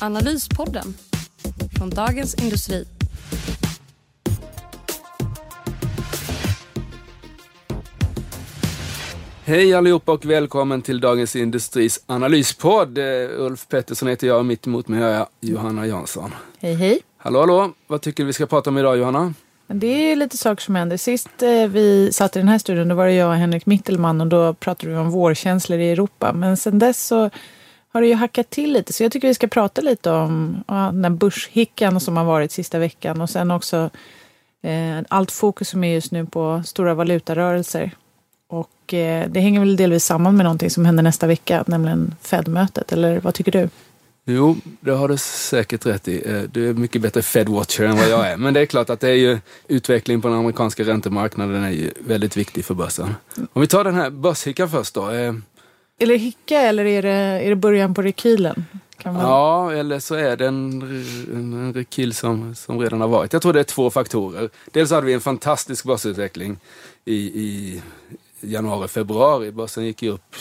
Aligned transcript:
Analyspodden 0.00 0.94
från 1.78 1.90
Dagens 1.90 2.34
Industri. 2.34 2.84
Hej 9.44 9.74
allihopa 9.74 10.12
och 10.12 10.24
välkommen 10.24 10.82
till 10.82 11.00
Dagens 11.00 11.36
Industris 11.36 12.04
analyspodd. 12.06 12.98
Eh, 12.98 13.04
Ulf 13.38 13.68
Pettersson 13.68 14.08
heter 14.08 14.26
jag 14.26 14.38
och 14.38 14.46
mitt 14.46 14.66
emot 14.66 14.88
mig 14.88 15.00
har 15.00 15.08
jag 15.08 15.26
Johanna 15.40 15.86
Jansson. 15.86 16.34
Hej 16.58 16.74
hej. 16.74 17.00
Hallå 17.16 17.40
hallå, 17.40 17.72
vad 17.86 18.00
tycker 18.00 18.22
du 18.22 18.26
vi 18.26 18.32
ska 18.32 18.46
prata 18.46 18.70
om 18.70 18.78
idag 18.78 18.98
Johanna? 18.98 19.34
Det 19.66 20.12
är 20.12 20.16
lite 20.16 20.36
saker 20.36 20.62
som 20.62 20.74
händer. 20.74 20.96
Sist 20.96 21.42
eh, 21.42 21.68
vi 21.68 22.12
satt 22.12 22.36
i 22.36 22.38
den 22.38 22.48
här 22.48 22.58
studion 22.58 22.88
då 22.88 22.94
var 22.94 23.06
det 23.06 23.12
jag 23.12 23.28
och 23.28 23.36
Henrik 23.36 23.66
Mittelman 23.66 24.20
och 24.20 24.26
då 24.26 24.54
pratade 24.54 24.92
vi 24.92 24.98
om 24.98 25.10
vårkänslor 25.10 25.78
i 25.78 25.90
Europa. 25.90 26.32
Men 26.32 26.56
sen 26.56 26.78
dess 26.78 27.06
så 27.06 27.30
har 27.92 28.00
det 28.00 28.06
ju 28.06 28.14
hackat 28.14 28.50
till 28.50 28.72
lite 28.72 28.92
så 28.92 29.02
jag 29.02 29.12
tycker 29.12 29.28
vi 29.28 29.34
ska 29.34 29.46
prata 29.46 29.80
lite 29.80 30.10
om 30.10 30.64
ja, 30.68 30.90
den 30.94 31.16
börshickan 31.16 32.00
som 32.00 32.16
har 32.16 32.24
varit 32.24 32.52
sista 32.52 32.78
veckan 32.78 33.20
och 33.20 33.30
sen 33.30 33.50
också 33.50 33.90
eh, 34.62 34.98
allt 35.08 35.30
fokus 35.30 35.68
som 35.68 35.84
är 35.84 35.94
just 35.94 36.12
nu 36.12 36.26
på 36.26 36.62
stora 36.66 36.94
valutarörelser. 36.94 37.90
Och 38.48 38.94
eh, 38.94 39.30
det 39.30 39.40
hänger 39.40 39.60
väl 39.60 39.76
delvis 39.76 40.04
samman 40.04 40.36
med 40.36 40.44
någonting 40.44 40.70
som 40.70 40.84
händer 40.84 41.02
nästa 41.02 41.26
vecka, 41.26 41.64
nämligen 41.66 42.14
Fed-mötet. 42.22 42.92
Eller 42.92 43.20
vad 43.20 43.34
tycker 43.34 43.52
du? 43.52 43.68
Jo, 44.24 44.56
det 44.80 44.90
har 44.90 45.08
du 45.08 45.16
säkert 45.16 45.86
rätt 45.86 46.08
i. 46.08 46.30
Eh, 46.30 46.42
du 46.42 46.68
är 46.68 46.74
mycket 46.74 47.02
bättre 47.02 47.20
Fed-watcher 47.20 47.84
än 47.84 47.96
vad 47.96 48.08
jag 48.08 48.30
är. 48.30 48.36
Men 48.36 48.54
det 48.54 48.60
är 48.60 48.66
klart 48.66 48.90
att 48.90 49.00
det 49.00 49.08
är 49.08 49.14
ju 49.14 49.38
utvecklingen 49.68 50.20
på 50.20 50.28
den 50.28 50.36
amerikanska 50.36 50.82
räntemarknaden 50.82 51.64
är 51.64 51.70
ju 51.70 51.90
väldigt 52.00 52.36
viktig 52.36 52.64
för 52.64 52.74
börsen. 52.74 53.14
Om 53.52 53.60
vi 53.60 53.66
tar 53.66 53.84
den 53.84 53.94
här 53.94 54.10
börshickan 54.10 54.70
först 54.70 54.94
då. 54.94 55.10
Eh, 55.10 55.34
är 55.98 56.04
Eller 56.04 56.16
hicka 56.16 56.60
eller 56.60 56.84
är 56.84 57.02
det, 57.02 57.10
är 57.10 57.48
det 57.48 57.56
början 57.56 57.94
på 57.94 58.02
rekylen? 58.02 58.64
Kan 58.96 59.14
man... 59.14 59.22
Ja, 59.22 59.72
eller 59.72 59.98
så 59.98 60.14
är 60.14 60.36
det 60.36 60.46
en, 60.46 60.82
en, 61.32 61.52
en 61.52 61.74
rekyl 61.74 62.14
som, 62.14 62.54
som 62.54 62.80
redan 62.80 63.00
har 63.00 63.08
varit. 63.08 63.32
Jag 63.32 63.42
tror 63.42 63.52
det 63.52 63.60
är 63.60 63.64
två 63.64 63.90
faktorer. 63.90 64.50
Dels 64.70 64.90
hade 64.90 65.06
vi 65.06 65.12
en 65.12 65.20
fantastisk 65.20 65.84
börsutveckling 65.84 66.56
i, 67.04 67.14
i 67.14 67.82
januari, 68.40 68.88
februari. 68.88 69.52
Börsen 69.52 69.84
gick 69.84 70.02
ju 70.02 70.10
upp 70.10 70.36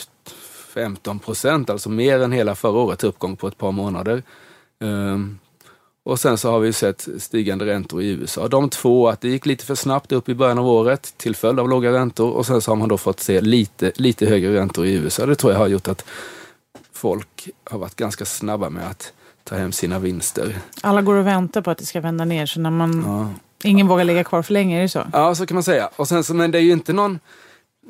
15 0.74 1.20
procent, 1.20 1.70
alltså 1.70 1.90
mer 1.90 2.20
än 2.20 2.32
hela 2.32 2.56
förra 2.56 2.78
årets 2.78 3.04
uppgång 3.04 3.36
på 3.36 3.48
ett 3.48 3.58
par 3.58 3.72
månader. 3.72 4.24
Um, 4.80 5.40
och 6.08 6.20
sen 6.20 6.38
så 6.38 6.52
har 6.52 6.60
vi 6.60 6.74
sett 6.74 7.08
stigande 7.18 7.66
räntor 7.66 8.02
i 8.02 8.10
USA. 8.10 8.48
De 8.48 8.70
två, 8.70 9.08
att 9.08 9.22
det 9.22 9.30
gick 9.30 9.46
lite 9.46 9.66
för 9.66 9.76
snabbt 9.76 10.12
upp 10.12 10.30
i 10.30 10.36
början 10.36 10.60
av 10.60 10.68
året 10.68 11.14
till 11.18 11.36
följd 11.36 11.60
av 11.60 11.70
låga 11.70 11.92
räntor 11.92 12.32
och 12.32 12.46
sen 12.46 12.62
så 12.62 12.72
har 12.72 12.76
man 12.76 12.90
då 12.90 12.98
fått 12.98 13.20
se 13.20 13.42
lite, 13.42 13.92
lite 13.96 14.26
högre 14.26 14.56
räntor 14.56 14.86
i 14.86 14.94
USA. 14.94 15.26
Det 15.26 15.36
tror 15.36 15.54
jag 15.54 15.60
har 15.60 15.68
gjort 15.68 15.88
att 15.88 16.06
folk 16.94 17.50
har 17.64 17.80
varit 17.80 17.96
ganska 17.96 18.26
snabba 18.26 18.70
med 18.70 18.88
att 18.88 19.14
ta 19.44 19.56
hem 19.56 19.72
sina 19.72 20.00
vinster. 20.00 20.60
Alla 20.82 21.02
går 21.02 21.16
och 21.16 21.28
väntar 21.28 21.62
på 21.62 21.72
att 21.72 21.78
det 21.78 21.86
ska 21.86 22.02
vända 22.02 22.26
ner 22.26 22.46
så 22.46 22.60
när 22.60 22.72
man... 22.72 23.04
Ja. 23.08 23.30
Ingen 23.70 23.88
vågar 23.88 24.04
ligga 24.04 24.24
kvar 24.24 24.42
för 24.42 24.54
länge, 24.54 24.78
är 24.78 24.82
det 24.82 24.90
så? 24.90 25.04
Ja, 25.14 25.36
så 25.36 25.46
kan 25.46 25.56
man 25.56 25.64
säga. 25.64 25.90
Och 25.96 26.08
sen 26.08 26.24
så, 26.24 26.34
men 26.34 26.52
det 26.52 26.58
är 26.58 26.62
ju 26.62 26.72
inte 26.72 26.94
någon, 26.94 27.20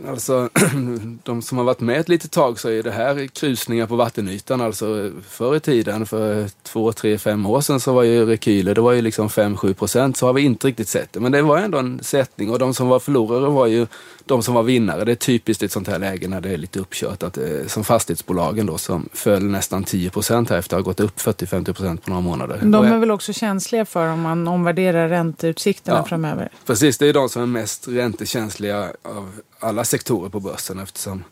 alltså 0.08 0.50
de 1.24 1.42
som 1.42 1.58
har 1.58 1.66
varit 1.66 1.80
med 1.80 2.00
ett 2.00 2.10
litet 2.10 2.32
tag 2.32 2.60
så 2.60 2.70
är 2.70 2.84
det 2.84 2.92
här 2.92 3.28
krusningar 3.28 3.88
på 3.88 3.96
vattenytan. 3.96 4.62
Alltså 4.62 5.12
förr 5.30 5.56
i 5.56 5.60
tiden, 5.60 6.06
för 6.06 6.50
två, 6.64 6.92
tre, 6.92 7.18
fem 7.18 7.46
år 7.46 7.62
sedan 7.62 7.80
så 7.80 7.94
var 7.94 8.04
ju 8.04 8.26
rekyler, 8.26 8.76
det 8.76 8.82
var 8.82 8.92
ju 8.92 9.02
liksom 9.02 9.28
5-7 9.28 9.74
procent. 9.74 10.18
Så 10.18 10.26
har 10.26 10.34
vi 10.34 10.42
inte 10.42 10.68
riktigt 10.68 10.88
sett 10.88 11.14
det. 11.14 11.20
Men 11.20 11.32
det 11.32 11.42
var 11.42 11.58
ändå 11.58 11.78
en 11.78 12.04
sättning 12.04 12.50
och 12.50 12.60
de 12.60 12.74
som 12.74 12.88
var 12.88 13.00
förlorare 13.00 13.50
var 13.50 13.68
ju 13.68 13.88
de 14.28 14.44
som 14.44 14.54
var 14.54 14.64
vinnare. 14.64 15.06
Det 15.06 15.12
är 15.12 15.16
typiskt 15.16 15.64
i 15.64 15.66
ett 15.66 15.72
sånt 15.72 15.88
här 15.88 16.00
läge 16.00 16.28
när 16.28 16.42
det 16.42 16.50
är 16.50 16.58
lite 16.58 16.80
uppkört. 16.80 17.24
Att, 17.24 17.38
är 17.38 17.68
som 17.68 17.84
fastighetsbolagen 17.84 18.66
då 18.66 18.78
som 18.78 19.10
föll 19.14 19.44
nästan 19.44 19.84
10 19.84 20.10
procent 20.10 20.50
här 20.50 20.58
efter 20.58 20.78
att 20.78 20.84
ha 20.84 20.90
gått 20.92 21.00
upp 21.00 21.18
40-50 21.20 21.74
procent 21.74 22.04
på 22.04 22.10
några 22.10 22.22
månader. 22.22 22.60
De 22.64 22.86
är 22.86 22.98
väl 23.00 23.12
också 23.12 23.34
känsliga 23.34 23.86
för 23.86 24.08
om 24.08 24.22
man 24.22 24.48
omvärderar 24.48 25.10
ränteutsikterna 25.10 25.98
Ja. 25.98 26.04
framöver. 26.06 26.50
Precis, 26.66 26.98
det 26.98 27.08
är 27.08 27.14
de 27.14 27.30
som 27.30 27.42
är 27.42 27.46
mest 27.46 27.88
räntekänsliga 27.88 28.92
av 29.02 29.32
alla 29.60 29.84
sektorer 29.84 30.30
på 30.30 30.40
börsen 30.40 30.80
eftersom 30.80 31.24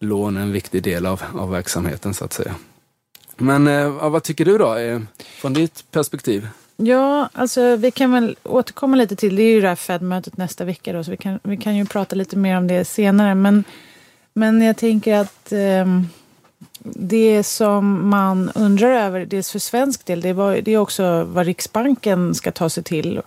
lån 0.00 0.36
är 0.36 0.40
en 0.40 0.52
viktig 0.52 0.82
del 0.82 1.06
av, 1.06 1.22
av 1.34 1.50
verksamheten 1.50 2.14
så 2.14 2.24
att 2.24 2.32
säga. 2.32 2.54
Men 3.36 3.66
eh, 3.66 4.08
vad 4.10 4.22
tycker 4.22 4.44
du 4.44 4.58
då, 4.58 4.74
eh, 4.76 5.00
från 5.40 5.52
ditt 5.52 5.84
perspektiv? 5.90 6.48
Ja, 6.76 7.28
alltså 7.32 7.76
vi 7.76 7.90
kan 7.90 8.12
väl 8.12 8.36
återkomma 8.42 8.96
lite 8.96 9.16
till, 9.16 9.36
det 9.36 9.42
är 9.42 9.52
ju 9.52 9.60
det 9.60 9.68
här 9.68 9.76
Fed-mötet 9.76 10.36
nästa 10.36 10.64
vecka 10.64 10.92
då, 10.92 11.04
så 11.04 11.10
vi 11.10 11.16
kan, 11.16 11.38
vi 11.42 11.56
kan 11.56 11.76
ju 11.76 11.86
prata 11.86 12.16
lite 12.16 12.36
mer 12.36 12.56
om 12.56 12.66
det 12.66 12.84
senare. 12.84 13.34
Men, 13.34 13.64
men 14.32 14.62
jag 14.62 14.76
tänker 14.76 15.14
att 15.14 15.52
eh, 15.52 15.86
det 16.78 17.42
som 17.42 18.10
man 18.10 18.50
undrar 18.54 18.90
över, 18.90 19.26
dels 19.26 19.52
för 19.52 19.58
svensk 19.58 20.06
del, 20.06 20.20
det, 20.20 20.32
var, 20.32 20.56
det 20.56 20.70
är 20.70 20.78
också 20.78 21.24
vad 21.24 21.46
Riksbanken 21.46 22.34
ska 22.34 22.52
ta 22.52 22.68
sig 22.68 22.82
till. 22.82 23.20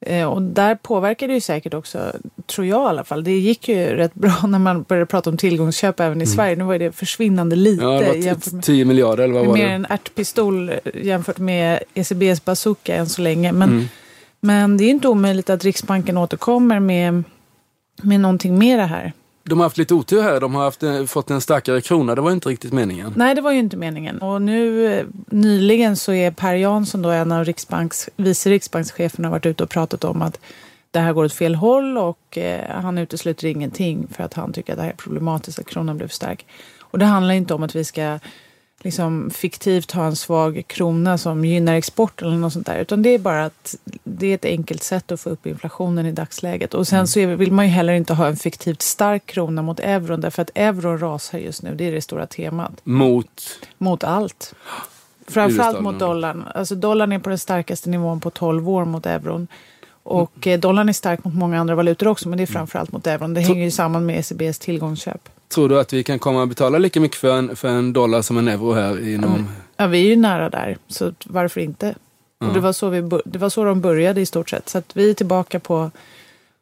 Eh, 0.00 0.24
Och 0.32 0.42
där 0.42 0.74
påverkar 0.74 1.28
det 1.28 1.34
ju 1.34 1.40
säkert 1.40 1.74
också, 1.74 2.12
tror 2.46 2.66
jag 2.66 2.82
i 2.82 2.88
alla 2.88 3.04
fall. 3.04 3.24
Det 3.24 3.38
gick 3.38 3.68
ju 3.68 3.76
rätt 3.86 4.14
bra 4.14 4.34
när 4.48 4.58
man 4.58 4.82
började 4.82 5.06
prata 5.06 5.30
om 5.30 5.36
tillgångsköp 5.36 6.00
även 6.00 6.22
i 6.22 6.26
Sverige. 6.26 6.56
Nu 6.56 6.64
var 6.64 6.78
det 6.78 6.92
försvinnande 6.92 7.56
lite 7.56 7.84
Ja, 7.84 7.90
det 7.90 8.06
var 8.06 8.52
med 8.54 8.62
10 8.62 8.84
miljarder 8.84 9.24
eller 9.24 9.34
vad 9.34 9.46
var 9.46 9.54
mer 9.54 9.66
det? 9.68 9.72
en 9.74 9.86
ärtpistol 9.90 10.72
jämfört 10.94 11.38
med 11.38 11.82
ECBs 11.94 12.44
bazooka 12.44 12.94
än 12.96 13.08
så 13.08 13.22
länge. 13.22 13.52
Men, 13.52 13.68
Mm. 13.70 13.84
men 14.40 14.76
det 14.76 14.84
är 14.84 14.90
inte 14.90 15.08
omöjligt 15.08 15.50
att 15.50 15.64
Riksbanken 15.64 16.16
återkommer 16.16 16.80
med, 16.80 17.24
med 18.02 18.20
någonting 18.20 18.58
mer 18.58 18.78
här. 18.78 19.12
De 19.48 19.58
har 19.58 19.66
haft 19.66 19.78
lite 19.78 19.94
otur 19.94 20.22
här, 20.22 20.40
de 20.40 20.54
har 20.54 20.64
haft, 20.64 20.82
eh, 20.82 21.04
fått 21.04 21.30
en 21.30 21.40
starkare 21.40 21.80
krona, 21.80 22.14
det 22.14 22.20
var 22.20 22.30
inte 22.30 22.48
riktigt 22.48 22.72
meningen. 22.72 23.12
Nej, 23.16 23.34
det 23.34 23.40
var 23.40 23.52
ju 23.52 23.58
inte 23.58 23.76
meningen. 23.76 24.18
Och 24.18 24.42
nu 24.42 24.86
eh, 24.86 25.06
nyligen 25.26 25.96
så 25.96 26.12
är 26.12 26.30
Per 26.30 26.54
Jansson, 26.54 27.02
då, 27.02 27.10
en 27.10 27.32
av 27.32 27.44
Riksbanks, 27.44 28.08
vice 28.16 28.50
riksbankscheferna, 28.50 29.30
varit 29.30 29.46
ute 29.46 29.62
och 29.62 29.70
pratat 29.70 30.04
om 30.04 30.22
att 30.22 30.40
det 30.90 31.00
här 31.00 31.12
går 31.12 31.24
åt 31.24 31.32
fel 31.32 31.54
håll 31.54 31.98
och 31.98 32.38
eh, 32.38 32.80
han 32.82 32.98
utesluter 32.98 33.48
ingenting 33.48 34.06
för 34.10 34.24
att 34.24 34.34
han 34.34 34.52
tycker 34.52 34.72
att 34.72 34.78
det 34.78 34.82
här 34.82 34.90
är 34.90 34.96
problematiskt 34.96 35.58
att 35.58 35.66
kronan 35.66 35.96
blev 35.96 36.08
stark. 36.08 36.46
Och 36.80 36.98
det 36.98 37.04
handlar 37.04 37.34
inte 37.34 37.54
om 37.54 37.62
att 37.62 37.76
vi 37.76 37.84
ska 37.84 38.18
liksom 38.82 39.30
fiktivt 39.30 39.92
ha 39.92 40.06
en 40.06 40.16
svag 40.16 40.64
krona 40.66 41.18
som 41.18 41.44
gynnar 41.44 41.74
export 41.74 42.22
eller 42.22 42.36
något 42.36 42.52
sånt 42.52 42.66
där. 42.66 42.78
Utan 42.78 43.02
det 43.02 43.10
är 43.10 43.18
bara 43.18 43.44
att 43.44 43.76
det 44.04 44.26
är 44.26 44.34
ett 44.34 44.44
enkelt 44.44 44.82
sätt 44.82 45.12
att 45.12 45.20
få 45.20 45.30
upp 45.30 45.46
inflationen 45.46 46.06
i 46.06 46.12
dagsläget. 46.12 46.74
Och 46.74 46.88
sen 46.88 47.08
så 47.08 47.20
är, 47.20 47.26
vill 47.26 47.52
man 47.52 47.64
ju 47.64 47.70
heller 47.70 47.92
inte 47.92 48.14
ha 48.14 48.26
en 48.26 48.36
fiktivt 48.36 48.82
stark 48.82 49.26
krona 49.26 49.62
mot 49.62 49.80
euron 49.80 50.20
därför 50.20 50.42
att 50.42 50.50
euron 50.54 50.98
rasar 50.98 51.38
just 51.38 51.62
nu. 51.62 51.74
Det 51.74 51.84
är 51.84 51.92
det 51.92 52.02
stora 52.02 52.26
temat. 52.26 52.72
Mot, 52.84 53.42
Mot 53.78 54.04
allt. 54.04 54.54
Framförallt 55.28 55.80
mot 55.80 55.98
dollarn. 55.98 56.44
Alltså 56.54 56.74
dollarn 56.74 57.12
är 57.12 57.18
på 57.18 57.28
den 57.28 57.38
starkaste 57.38 57.90
nivån 57.90 58.20
på 58.20 58.30
12 58.30 58.68
år 58.68 58.84
mot 58.84 59.06
euron. 59.06 59.48
Och 60.02 60.46
eh, 60.46 60.60
dollarn 60.60 60.88
är 60.88 60.92
stark 60.92 61.24
mot 61.24 61.34
många 61.34 61.60
andra 61.60 61.74
valutor 61.74 62.08
också, 62.08 62.28
men 62.28 62.38
det 62.38 62.44
är 62.44 62.46
framförallt 62.46 62.92
mot 62.92 63.06
euron. 63.06 63.34
Det 63.34 63.40
hänger 63.40 63.64
ju 63.64 63.70
samman 63.70 64.06
med 64.06 64.18
ECBs 64.18 64.58
tillgångsköp. 64.58 65.28
Tror 65.48 65.68
du 65.68 65.80
att 65.80 65.92
vi 65.92 66.04
kan 66.04 66.18
komma 66.18 66.42
att 66.42 66.48
betala 66.48 66.78
lika 66.78 67.00
mycket 67.00 67.18
för 67.18 67.38
en, 67.38 67.56
för 67.56 67.68
en 67.68 67.92
dollar 67.92 68.22
som 68.22 68.38
en 68.38 68.48
euro 68.48 68.72
här 68.72 69.08
inom... 69.08 69.48
Ja, 69.76 69.86
vi 69.86 69.98
är 69.98 70.08
ju 70.08 70.16
nära 70.16 70.50
där, 70.50 70.76
så 70.88 71.12
varför 71.24 71.60
inte? 71.60 71.94
Ja. 72.38 72.46
Och 72.46 72.54
det, 72.54 72.60
var 72.60 72.72
så 72.72 72.88
vi, 72.88 73.20
det 73.24 73.38
var 73.38 73.48
så 73.48 73.64
de 73.64 73.80
började 73.80 74.20
i 74.20 74.26
stort 74.26 74.50
sett. 74.50 74.68
Så 74.68 74.78
att 74.78 74.96
vi 74.96 75.10
är 75.10 75.14
tillbaka 75.14 75.60
på, 75.60 75.90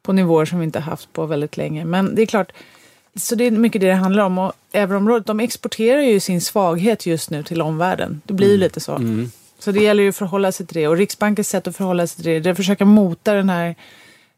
på 0.03 0.13
nivåer 0.13 0.45
som 0.45 0.59
vi 0.59 0.65
inte 0.65 0.79
haft 0.79 1.13
på 1.13 1.25
väldigt 1.25 1.57
länge. 1.57 1.85
Men 1.85 2.15
det 2.15 2.21
är 2.21 2.25
klart, 2.25 2.51
så 3.15 3.35
det 3.35 3.43
är 3.43 3.51
mycket 3.51 3.81
det 3.81 3.87
det 3.87 3.93
handlar 3.93 4.23
om. 4.23 4.37
Och 4.37 4.53
euroområdet, 4.73 5.27
de 5.27 5.39
exporterar 5.39 6.01
ju 6.01 6.19
sin 6.19 6.41
svaghet 6.41 7.05
just 7.05 7.29
nu 7.29 7.43
till 7.43 7.61
omvärlden. 7.61 8.21
Det 8.25 8.33
blir 8.33 8.51
ju 8.51 8.57
lite 8.57 8.79
så. 8.79 8.95
Mm. 8.95 9.31
Så 9.59 9.71
det 9.71 9.83
gäller 9.83 10.03
ju 10.03 10.09
att 10.09 10.15
förhålla 10.15 10.51
sig 10.51 10.65
till 10.65 10.77
det. 10.77 10.87
Och 10.87 10.97
Riksbankens 10.97 11.49
sätt 11.49 11.67
att 11.67 11.75
förhålla 11.75 12.07
sig 12.07 12.15
till 12.15 12.33
det, 12.33 12.39
det 12.39 12.49
är 12.49 12.51
att 12.51 12.57
försöka 12.57 12.85
mota 12.85 13.33
den 13.33 13.49
här 13.49 13.75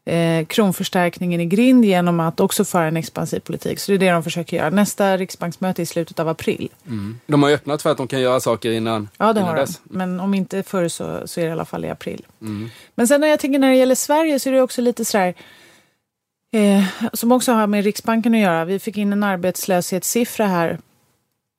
eh, 0.08 0.46
kronförstärkningen 0.46 1.40
i 1.40 1.46
grind 1.46 1.84
genom 1.84 2.20
att 2.20 2.40
också 2.40 2.64
föra 2.64 2.86
en 2.86 2.96
expansiv 2.96 3.40
politik. 3.40 3.78
Så 3.78 3.92
det 3.92 3.96
är 3.96 3.98
det 3.98 4.10
de 4.10 4.22
försöker 4.22 4.56
göra. 4.56 4.70
Nästa 4.70 5.16
riksbanksmöte 5.16 5.82
är 5.82 5.82
i 5.82 5.86
slutet 5.86 6.18
av 6.18 6.28
april. 6.28 6.68
Mm. 6.86 7.20
De 7.26 7.42
har 7.42 7.50
ju 7.50 7.54
öppnat 7.54 7.82
för 7.82 7.90
att 7.90 7.96
de 7.96 8.08
kan 8.08 8.20
göra 8.20 8.40
saker 8.40 8.70
innan, 8.70 9.08
Ja, 9.18 9.32
det 9.32 9.40
innan 9.40 9.48
har 9.48 9.54
de. 9.56 9.60
dess. 9.60 9.80
Men 9.84 10.20
om 10.20 10.34
inte 10.34 10.62
förr 10.62 10.88
så, 10.88 11.22
så 11.28 11.40
är 11.40 11.44
det 11.44 11.48
i 11.48 11.52
alla 11.52 11.64
fall 11.64 11.84
i 11.84 11.90
april. 11.90 12.26
Mm. 12.40 12.70
Men 12.94 13.08
sen 13.08 13.20
när 13.20 13.28
jag 13.28 13.40
tänker 13.40 13.58
när 13.58 13.70
det 13.70 13.76
gäller 13.76 13.94
Sverige 13.94 14.40
så 14.40 14.48
är 14.48 14.52
det 14.52 14.62
också 14.62 14.82
lite 14.82 15.04
sådär... 15.04 15.34
Eh, 16.52 16.84
som 17.12 17.32
också 17.32 17.52
har 17.52 17.66
med 17.66 17.84
Riksbanken 17.84 18.34
att 18.34 18.40
göra. 18.40 18.64
Vi 18.64 18.78
fick 18.78 18.96
in 18.96 19.12
en 19.12 19.22
arbetslöshetssiffra 19.22 20.46
här 20.46 20.78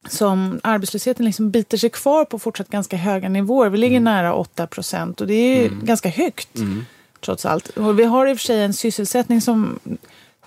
som 0.10 0.60
arbetslösheten 0.64 1.26
liksom 1.26 1.52
biter 1.52 1.78
sig 1.78 1.90
kvar 1.90 2.26
på 2.26 2.40
fortsatt 2.40 2.70
ganska 2.70 2.98
höga 2.98 3.30
nivåer. 3.30 3.70
Vi 3.70 3.78
ligger 3.78 3.98
mm. 3.98 4.04
nära 4.04 4.34
8 4.34 4.68
procent 4.68 5.22
och 5.22 5.28
det 5.28 5.34
är 5.34 5.68
mm. 5.68 5.86
ganska 5.86 6.10
högt 6.10 6.58
mm. 6.58 6.86
Trots 7.22 7.46
allt. 7.46 7.78
Vi 7.98 8.04
har 8.04 8.28
i 8.28 8.34
och 8.34 8.38
för 8.38 8.46
sig 8.46 8.62
en 8.62 8.74
sysselsättning 8.74 9.42
som 9.42 9.80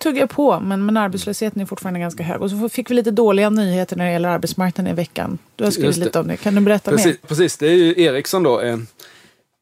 tuggar 0.02 0.26
på 0.26 0.60
men, 0.60 0.86
men 0.86 0.96
arbetslösheten 0.96 1.62
är 1.62 1.66
fortfarande 1.66 2.00
ganska 2.00 2.22
hög. 2.22 2.42
Och 2.42 2.50
så 2.50 2.68
fick 2.68 2.90
vi 2.90 2.94
lite 2.94 3.10
dåliga 3.10 3.50
nyheter 3.50 3.96
när 3.96 4.04
det 4.04 4.12
gäller 4.12 4.28
arbetsmarknaden 4.28 4.92
i 4.92 4.96
veckan. 4.96 5.38
Du 5.56 5.64
har 5.64 5.70
skrivit 5.70 5.96
lite 5.96 6.20
om 6.20 6.28
det. 6.28 6.36
Kan 6.36 6.54
du 6.54 6.60
berätta 6.60 6.90
precis, 6.90 7.06
mer? 7.06 7.28
Precis, 7.28 7.56
det 7.56 7.66
är 7.66 7.74
ju 7.74 8.02
Ericsson 8.02 8.42
då. 8.42 8.60
Eh, 8.60 8.78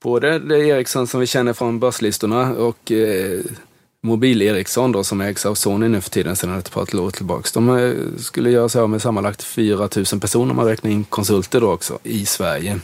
både 0.03 0.39
det 0.39 0.57
är 0.57 0.65
Ericsson 0.65 1.07
som 1.07 1.21
vi 1.21 1.27
känner 1.27 1.53
från 1.53 1.81
börslistorna 1.81 2.53
och 2.53 2.93
eh, 2.93 3.41
Mobil-Ericsson 4.03 4.93
då 4.93 5.05
som 5.05 5.21
ägs 5.21 5.47
av 5.47 5.55
Sony 5.55 5.89
nu 5.89 6.01
för 6.01 6.11
tiden 6.11 6.37
sedan 6.37 6.59
ett 6.59 6.71
par 6.71 7.01
år 7.01 7.11
tillbaka. 7.11 7.49
De 7.55 7.79
eh, 7.79 7.93
skulle 8.19 8.51
göra 8.51 8.69
sig 8.69 8.81
av 8.81 8.91
med 8.91 9.03
sammanlagt 9.03 9.43
4 9.43 9.89
000 9.97 10.21
personer 10.21 10.51
om 10.51 10.57
man 10.57 10.67
räknar 10.67 10.91
in 10.91 11.05
konsulter 11.05 11.61
då 11.61 11.73
också 11.73 11.99
i 12.03 12.27
Sverige. 12.27 12.81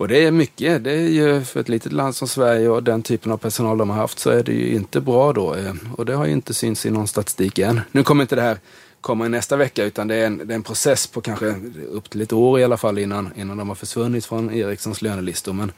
Och 0.00 0.08
det 0.08 0.24
är 0.24 0.30
mycket. 0.30 0.84
Det 0.84 0.92
är 0.92 1.08
ju 1.08 1.44
för 1.44 1.60
ett 1.60 1.68
litet 1.68 1.92
land 1.92 2.14
som 2.16 2.28
Sverige 2.28 2.68
och 2.68 2.82
den 2.82 3.02
typen 3.02 3.32
av 3.32 3.36
personal 3.36 3.78
de 3.78 3.90
har 3.90 3.96
haft 3.96 4.18
så 4.18 4.30
är 4.30 4.42
det 4.42 4.52
ju 4.52 4.74
inte 4.74 5.00
bra 5.00 5.32
då. 5.32 5.54
Eh, 5.54 5.74
och 5.96 6.06
det 6.06 6.14
har 6.14 6.26
ju 6.26 6.32
inte 6.32 6.54
synts 6.54 6.86
i 6.86 6.90
någon 6.90 7.08
statistik 7.08 7.58
än. 7.58 7.80
Nu 7.92 8.02
kommer 8.02 8.22
inte 8.22 8.36
det 8.36 8.42
här 8.42 8.58
komma 9.00 9.26
i 9.26 9.28
nästa 9.28 9.56
vecka 9.56 9.84
utan 9.84 10.08
det 10.08 10.14
är, 10.14 10.26
en, 10.26 10.38
det 10.38 10.54
är 10.54 10.56
en 10.56 10.62
process 10.62 11.06
på 11.06 11.20
kanske 11.20 11.54
upp 11.92 12.10
till 12.10 12.20
ett 12.20 12.32
år 12.32 12.60
i 12.60 12.64
alla 12.64 12.76
fall 12.76 12.98
innan, 12.98 13.30
innan 13.36 13.56
de 13.56 13.68
har 13.68 13.74
försvunnit 13.74 14.26
från 14.26 14.54
Ericssons 14.54 15.02
lönelistor. 15.02 15.52
Men, 15.52 15.72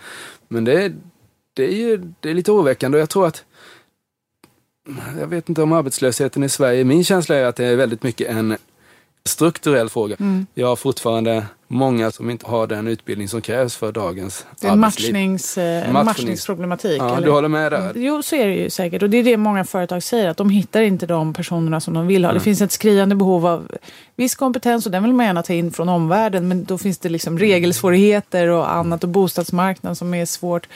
men 0.49 0.65
det, 0.65 0.85
är, 0.85 0.95
det 1.55 1.65
är 1.65 1.77
ju 1.77 2.13
det 2.21 2.31
är 2.31 2.35
lite 2.35 2.53
oroväckande 2.53 2.99
och 2.99 3.03
jag 3.03 3.11
tror 3.11 3.27
att 3.27 3.45
jag 5.21 5.27
vet 5.27 5.49
inte 5.49 5.63
om 5.63 5.73
arbetslösheten 5.73 6.45
i 6.45 6.49
Sverige, 6.49 6.85
min 6.85 7.05
känsla 7.05 7.37
är 7.37 7.45
att 7.45 7.57
det 7.57 7.65
är 7.65 7.77
väldigt 7.77 8.03
mycket 8.03 8.29
en 8.29 8.57
strukturell 9.25 9.89
fråga. 9.89 10.17
Mm. 10.21 10.47
Jag 10.55 10.67
har 10.67 10.77
fortfarande 10.77 11.47
många 11.69 12.11
som 12.11 12.31
inte 12.31 12.47
har 12.47 12.67
den 12.67 12.89
utbildning 12.89 13.29
som 13.29 13.41
krävs 13.41 13.77
för 13.77 13.93
dagens 13.93 14.47
det 14.61 14.67
är 14.67 14.73
arbetsliv. 14.73 15.13
Matchnings, 15.13 15.59
eh, 15.59 15.93
Matchnings. 15.93 16.05
matchningsproblematik. 16.05 17.03
Ja, 17.03 17.17
eller? 17.17 17.27
du 17.27 17.33
håller 17.33 17.49
med 17.49 17.73
där? 17.73 17.91
Mm. 17.91 18.03
Jo, 18.03 18.23
så 18.23 18.37
är 18.37 18.47
det 18.47 18.55
ju 18.55 18.71
säkert. 18.71 19.03
Och 19.03 19.11
det 19.11 19.17
är 19.17 19.25
det 19.25 19.37
många 19.37 19.65
företag 19.65 20.03
säger, 20.03 20.29
att 20.29 20.37
de 20.37 20.51
hittar 20.51 20.81
inte 20.81 21.07
de 21.07 21.35
personerna 21.35 21.81
som 21.81 21.95
de 21.95 22.07
vill 22.07 22.25
ha. 22.25 22.31
Mm. 22.31 22.41
Det 22.41 22.45
finns 22.45 22.61
ett 22.61 22.73
skriande 22.73 23.15
behov 23.15 23.47
av 23.47 23.69
viss 24.17 24.35
kompetens 24.35 24.87
och 24.87 24.93
den 24.93 25.03
vill 25.03 25.13
man 25.13 25.27
gärna 25.27 25.43
ta 25.43 25.53
in 25.53 25.73
från 25.73 25.89
omvärlden. 25.89 26.49
Men 26.49 26.65
då 26.65 26.79
finns 26.79 26.99
det 26.99 27.09
liksom 27.09 27.39
regelsvårigheter 27.39 28.49
och 28.49 28.73
annat 28.73 29.03
och 29.05 29.11
bostadsmarknaden 29.11 29.97
som 29.97 30.15
är 30.15 30.27
svårt. 30.27 30.69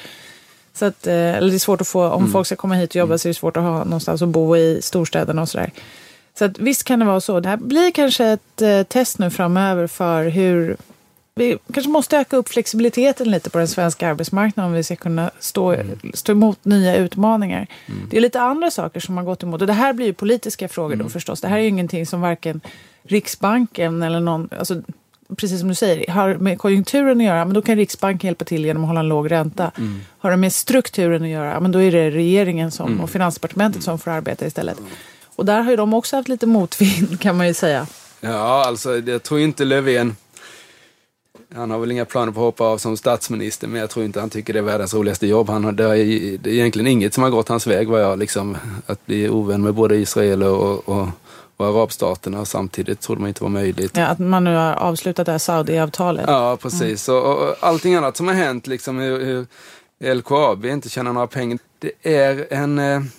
Så 0.74 0.84
att, 0.84 1.06
eh, 1.06 1.14
eller 1.14 1.48
det 1.48 1.56
är 1.56 1.58
svårt 1.58 1.80
att 1.80 1.88
få, 1.88 2.08
om 2.08 2.20
mm. 2.20 2.32
folk 2.32 2.46
ska 2.46 2.56
komma 2.56 2.74
hit 2.74 2.90
och 2.90 2.96
jobba 2.96 3.10
mm. 3.10 3.18
så 3.18 3.28
är 3.28 3.30
det 3.30 3.34
svårt 3.34 3.56
att 3.56 3.62
ha 3.62 3.84
någonstans 3.84 4.22
att 4.22 4.28
bo 4.28 4.56
i 4.56 4.78
storstäderna 4.82 5.42
och 5.42 5.48
sådär. 5.48 5.72
Så 6.38 6.44
att, 6.44 6.58
visst 6.58 6.84
kan 6.84 6.98
det 6.98 7.04
vara 7.04 7.20
så. 7.20 7.40
Det 7.40 7.48
här 7.48 7.56
blir 7.56 7.90
kanske 7.90 8.26
ett 8.26 8.62
eh, 8.62 8.82
test 8.82 9.18
nu 9.18 9.30
framöver 9.30 9.86
för 9.86 10.28
hur 10.28 10.76
vi 11.34 11.58
kanske 11.72 11.90
måste 11.90 12.18
öka 12.18 12.36
upp 12.36 12.48
flexibiliteten 12.48 13.30
lite 13.30 13.50
på 13.50 13.58
den 13.58 13.68
svenska 13.68 14.08
arbetsmarknaden 14.08 14.70
om 14.70 14.76
vi 14.76 14.82
ska 14.82 14.96
kunna 14.96 15.30
stå, 15.38 15.72
mm. 15.72 15.98
stå 16.14 16.32
emot 16.32 16.64
nya 16.64 16.96
utmaningar. 16.96 17.66
Mm. 17.86 18.08
Det 18.10 18.16
är 18.16 18.20
lite 18.20 18.40
andra 18.40 18.70
saker 18.70 19.00
som 19.00 19.16
har 19.16 19.24
gått 19.24 19.42
emot. 19.42 19.60
Och 19.60 19.66
det 19.66 19.72
här 19.72 19.92
blir 19.92 20.06
ju 20.06 20.12
politiska 20.12 20.68
frågor 20.68 20.94
mm. 20.94 21.06
då 21.06 21.10
förstås. 21.10 21.40
Det 21.40 21.48
här 21.48 21.56
är 21.56 21.62
ju 21.62 21.68
ingenting 21.68 22.06
som 22.06 22.20
varken 22.20 22.60
Riksbanken 23.02 24.02
eller 24.02 24.20
någon, 24.20 24.48
alltså, 24.58 24.82
precis 25.36 25.60
som 25.60 25.68
du 25.68 25.74
säger, 25.74 26.10
har 26.12 26.34
med 26.34 26.58
konjunkturen 26.58 27.18
att 27.18 27.24
göra, 27.24 27.44
men 27.44 27.54
då 27.54 27.62
kan 27.62 27.76
Riksbanken 27.76 28.28
hjälpa 28.28 28.44
till 28.44 28.64
genom 28.64 28.84
att 28.84 28.88
hålla 28.88 29.00
en 29.00 29.08
låg 29.08 29.30
ränta. 29.30 29.70
Mm. 29.78 30.00
Har 30.18 30.30
det 30.30 30.36
med 30.36 30.52
strukturen 30.52 31.22
att 31.22 31.28
göra, 31.28 31.60
men 31.60 31.72
då 31.72 31.82
är 31.82 31.92
det 31.92 32.10
regeringen 32.10 32.70
som, 32.70 32.86
mm. 32.86 33.00
och 33.00 33.10
Finansdepartementet 33.10 33.82
som 33.82 33.98
får 33.98 34.10
arbeta 34.10 34.46
istället. 34.46 34.78
Och 35.36 35.44
där 35.44 35.60
har 35.60 35.70
ju 35.70 35.76
de 35.76 35.94
också 35.94 36.16
haft 36.16 36.28
lite 36.28 36.46
motvind 36.46 37.20
kan 37.20 37.36
man 37.36 37.46
ju 37.46 37.54
säga. 37.54 37.86
Ja, 38.20 38.64
alltså 38.66 38.98
jag 38.98 39.22
tror 39.22 39.40
inte 39.40 39.64
Löfven 39.64 40.16
han 41.54 41.70
har 41.70 41.78
väl 41.78 41.92
inga 41.92 42.04
planer 42.04 42.32
på 42.32 42.40
att 42.40 42.44
hoppa 42.44 42.64
av 42.64 42.78
som 42.78 42.96
statsminister, 42.96 43.68
men 43.68 43.80
jag 43.80 43.90
tror 43.90 44.04
inte 44.04 44.20
han 44.20 44.30
tycker 44.30 44.52
det 44.52 44.58
är 44.58 44.62
världens 44.62 44.94
roligaste 44.94 45.26
jobb. 45.26 45.48
Han 45.48 45.64
har, 45.64 45.72
det, 45.72 45.84
är, 45.84 46.38
det 46.38 46.50
är 46.50 46.54
egentligen 46.54 46.86
inget 46.86 47.14
som 47.14 47.22
har 47.22 47.30
gått 47.30 47.48
hans 47.48 47.66
väg, 47.66 47.88
vad 47.88 48.02
jag 48.02 48.18
liksom, 48.18 48.56
att 48.86 49.06
bli 49.06 49.28
ovän 49.28 49.62
med 49.62 49.74
både 49.74 49.96
Israel 49.96 50.42
och, 50.42 50.88
och, 50.88 51.08
och 51.56 51.66
arabstaterna 51.66 52.44
samtidigt 52.44 53.00
trodde 53.00 53.20
man 53.20 53.28
inte 53.28 53.42
var 53.42 53.50
möjligt. 53.50 53.96
Ja, 53.96 54.06
att 54.06 54.18
man 54.18 54.44
nu 54.44 54.54
har 54.54 54.74
avslutat 54.74 55.26
det 55.26 55.32
här 55.32 55.38
Saudi-avtalet. 55.38 56.24
Ja, 56.26 56.58
precis. 56.62 57.08
Mm. 57.08 57.22
Och, 57.22 57.48
och, 57.48 57.56
allting 57.60 57.94
annat 57.94 58.16
som 58.16 58.28
har 58.28 58.34
hänt, 58.34 58.66
liksom 58.66 58.98
hur, 58.98 59.24
hur 59.24 60.14
LKAB 60.14 60.64
inte 60.64 60.88
tjänar 60.88 61.12
några 61.12 61.26
pengar. 61.26 61.58
Det 61.78 61.92
är 62.02 62.46
en... 62.50 63.10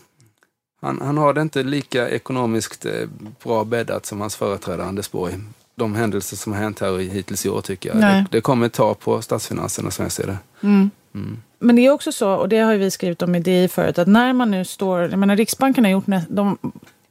Han, 0.82 1.02
han 1.02 1.18
har 1.18 1.34
det 1.34 1.42
inte 1.42 1.64
lika 1.64 2.10
ekonomiskt 2.10 2.86
eh, 2.86 3.08
bra 3.44 3.64
bäddat 3.64 4.06
som 4.06 4.22
hans 4.22 4.36
företrädare 4.36 4.88
Anders 4.88 5.12
Borg 5.12 5.34
de 5.78 5.96
händelser 5.96 6.38
som 6.38 6.54
har 6.54 6.60
hänt 6.60 6.80
här 6.80 6.98
hittills 6.98 7.46
i 7.46 7.50
år 7.50 7.62
tycker 7.62 7.90
jag. 7.90 7.98
Det, 7.98 8.26
det, 8.32 8.42
kommer 8.42 8.70
ta 8.70 8.94
på 8.94 9.22
statsfinanserna 9.22 9.92
som 9.92 10.04
jag 10.04 10.12
ser 10.12 10.28
det. 10.28 10.38
Mm. 10.62 10.90
Mm. 11.16 11.42
Men 11.60 11.76
det 11.76 11.86
är 11.86 11.92
också 11.92 12.12
så, 12.12 12.34
och 12.34 12.50
det 12.50 12.58
har 12.58 12.76
vi 12.76 12.92
skrivit 12.92 13.22
om 13.22 13.36
i 13.36 13.40
DI 13.40 13.68
förut, 13.68 14.00
att 14.00 14.08
när 14.08 14.34
man 14.34 14.52
nu 14.52 14.66
står, 14.66 15.02
jag 15.02 15.20
menar 15.20 15.36
Riksbanken 15.36 15.84
har 15.84 15.92
gjort, 15.92 16.06
de, 16.30 16.58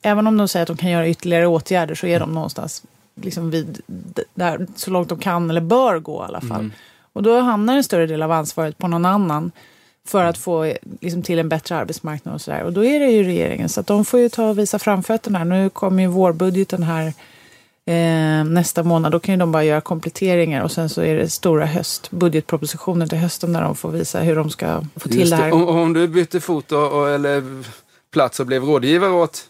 även 0.03 0.27
om 0.27 0.37
de 0.37 0.49
säger 0.49 0.62
att 0.62 0.67
de 0.69 0.77
kan 0.77 0.91
göra 0.91 1.09
ytterligare 1.09 1.47
åtgärder 1.47 1.95
så 1.95 2.07
är 2.07 2.21
de 2.21 2.35
någonstans 2.35 2.83
liksom 3.15 3.51
vid, 3.51 3.81
där, 4.35 4.67
så 4.77 4.91
långt 4.91 5.09
de 5.09 5.19
kan 5.19 5.51
eller 5.51 5.61
bör 5.61 5.99
gå 5.99 6.23
i 6.23 6.27
alla 6.27 6.41
fall. 6.41 6.61
Mm. 6.61 6.73
Och 7.12 7.23
då 7.23 7.41
hamnar 7.41 7.77
en 7.77 7.85
större 7.85 8.07
del 8.07 8.23
av 8.23 8.33
ansvaret 8.33 8.79
på 8.79 8.89
någon 8.89 9.05
annan 9.05 9.53
för 10.06 10.25
att 10.25 10.38
få 10.38 10.75
liksom, 11.00 11.23
till 11.23 11.38
en 11.38 11.49
bättre 11.49 11.76
arbetsmarknad 11.76 12.35
och 12.35 12.41
sådär. 12.41 12.62
Och 12.62 12.73
då 12.73 12.85
är 12.85 13.00
det 13.00 13.06
ju 13.06 13.23
regeringen, 13.23 13.69
så 13.69 13.81
att 13.81 13.87
de 13.87 14.05
får 14.05 14.20
ju 14.20 14.29
ta 14.29 14.49
och 14.49 14.58
visa 14.58 14.79
framfötterna. 14.79 15.44
Nu 15.44 15.70
kommer 15.70 16.03
ju 16.03 16.08
vårbudgeten 16.08 16.82
här 16.82 17.06
eh, 17.87 18.44
nästa 18.44 18.82
månad. 18.82 19.12
Då 19.12 19.20
kan 19.20 19.35
ju 19.35 19.38
de 19.38 19.53
bara 19.53 19.64
göra 19.64 19.81
kompletteringar 19.81 20.62
och 20.62 20.73
sen 20.73 20.88
så 20.88 21.03
är 21.03 21.14
det 21.14 21.29
stora 21.29 21.67
höst, 21.67 22.11
budgetpropositionen 22.11 23.08
till 23.08 23.19
hösten 23.19 23.53
där 23.53 23.62
de 23.62 23.76
får 23.76 23.91
visa 23.91 24.20
hur 24.20 24.37
de 24.37 24.50
ska 24.50 24.85
få 24.97 25.08
till 25.08 25.31
det, 25.31 25.37
det 25.37 25.43
här. 25.43 25.53
Om, 25.53 25.69
om, 25.69 25.93
du 25.93 26.09
bytte 26.09 26.41
fot 26.41 26.73
och, 26.73 26.93
och, 26.93 27.11
eller 27.11 27.64
plats 28.11 28.41
och 28.41 28.47
blev 28.47 28.64
rådgivare 28.64 29.11
åt, 29.11 29.49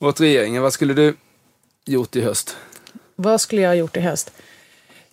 åt 0.00 0.20
regeringen, 0.20 0.62
vad 0.62 0.72
skulle 0.72 0.94
du 0.94 1.16
gjort 1.86 2.16
i 2.16 2.20
höst? 2.20 2.56
Vad 3.16 3.40
skulle 3.40 3.62
jag 3.62 3.68
ha 3.68 3.74
gjort 3.74 3.96
i 3.96 4.00
höst? 4.00 4.30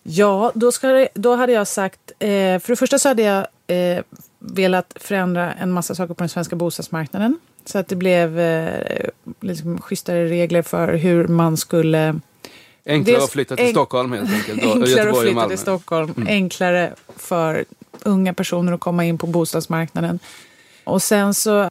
Ja, 0.02 0.52
då, 0.54 0.72
ska, 0.72 1.06
då 1.14 1.36
hade 1.36 1.52
jag 1.52 1.66
sagt, 1.66 2.12
eh, 2.18 2.28
för 2.58 2.68
det 2.68 2.76
första 2.76 2.98
så 2.98 3.08
hade 3.08 3.22
jag 3.22 3.46
eh, 3.66 4.02
velat 4.42 4.92
förändra 4.96 5.52
en 5.52 5.72
massa 5.72 5.94
saker 5.94 6.14
på 6.14 6.22
den 6.22 6.28
svenska 6.28 6.56
bostadsmarknaden. 6.56 7.38
Så 7.64 7.78
att 7.78 7.88
det 7.88 7.96
blev 7.96 8.40
eh, 8.40 9.08
liksom 9.40 9.80
schysstare 9.80 10.28
regler 10.28 10.62
för 10.62 10.94
hur 10.94 11.28
man 11.28 11.56
skulle... 11.56 12.20
Enklare 12.86 13.24
att 13.24 13.30
flytta 13.30 13.56
till 13.56 13.70
Stockholm 13.70 14.12
helt 14.12 14.32
enkelt. 14.32 14.62
enklare 14.62 15.10
att 15.10 15.20
flytta 15.20 15.48
till 15.48 15.58
Stockholm. 15.58 16.14
Mm. 16.16 16.28
Enklare 16.28 16.92
för 17.16 17.64
unga 18.02 18.34
personer 18.34 18.72
att 18.72 18.80
komma 18.80 19.04
in 19.04 19.18
på 19.18 19.26
bostadsmarknaden. 19.26 20.18
Och 20.84 21.02
sen 21.02 21.34
så... 21.34 21.70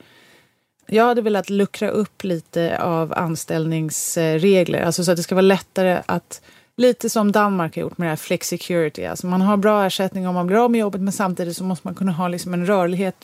Jag 0.86 1.04
hade 1.06 1.22
velat 1.22 1.50
luckra 1.50 1.90
upp 1.90 2.24
lite 2.24 2.78
av 2.82 3.14
anställningsregler. 3.14 4.82
Alltså 4.82 5.04
så 5.04 5.12
att 5.12 5.18
det 5.18 5.24
ska 5.24 5.36
vara 5.36 5.42
lättare 5.42 6.02
att... 6.06 6.42
Lite 6.82 7.10
som 7.10 7.32
Danmark 7.32 7.76
har 7.76 7.82
gjort 7.82 7.98
med 7.98 8.06
det 8.06 8.10
här 8.10 8.16
flexicurity. 8.16 9.06
Alltså 9.06 9.28
man 9.28 9.42
har 9.42 9.58
bra 9.58 9.86
ersättning 9.86 10.28
om 10.28 10.36
man 10.36 10.48
blir 10.48 10.58
av 10.58 10.72
med 10.72 10.80
jobbet 10.80 11.02
men 11.02 11.14
samtidigt 11.14 11.58
så 11.58 11.64
måste 11.64 11.88
man 11.88 11.96
kunna 11.96 12.12
ha 12.12 12.28
liksom 12.28 12.54
en 12.54 12.66
rörlighet 12.66 13.16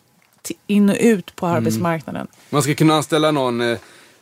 in 0.68 0.90
och 0.90 0.96
ut 1.00 1.36
på 1.36 1.46
mm. 1.46 1.58
arbetsmarknaden. 1.58 2.28
Man 2.50 2.64
ska 2.64 2.76
kunna 2.76 2.94
anställa 2.94 3.32
någon 3.32 3.62
eh, 3.62 3.78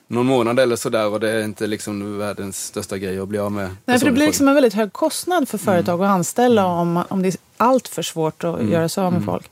någon 0.08 0.26
månad 0.26 0.60
eller 0.60 0.76
sådär 0.76 1.08
och 1.08 1.20
det 1.20 1.30
är 1.30 1.44
inte 1.44 1.68
liksom 1.68 2.18
världens 2.18 2.66
största 2.66 2.98
grej 2.98 3.20
att 3.20 3.28
bli 3.28 3.40
av 3.40 3.52
med. 3.52 3.76
Nej, 3.86 4.00
för 4.00 4.06
det 4.06 4.12
blir 4.12 4.26
liksom 4.26 4.48
en 4.48 4.54
väldigt 4.54 4.74
hög 4.74 4.94
kostnad 4.94 5.50
för 5.50 5.58
företag 5.58 5.96
mm. 5.96 6.06
att 6.06 6.16
anställa 6.16 6.62
mm. 6.62 6.74
om, 6.74 7.04
om 7.08 7.22
det 7.22 7.28
är 7.28 7.36
allt 7.58 7.88
för 7.88 8.02
svårt 8.02 8.44
att 8.44 8.60
mm. 8.60 8.72
göra 8.72 8.90
sig 8.90 9.04
av 9.04 9.12
med 9.12 9.22
mm. 9.22 9.34
folk. 9.34 9.52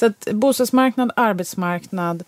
Så 0.00 0.06
att 0.06 0.28
bostadsmarknad, 0.32 1.12
arbetsmarknad, 1.16 2.24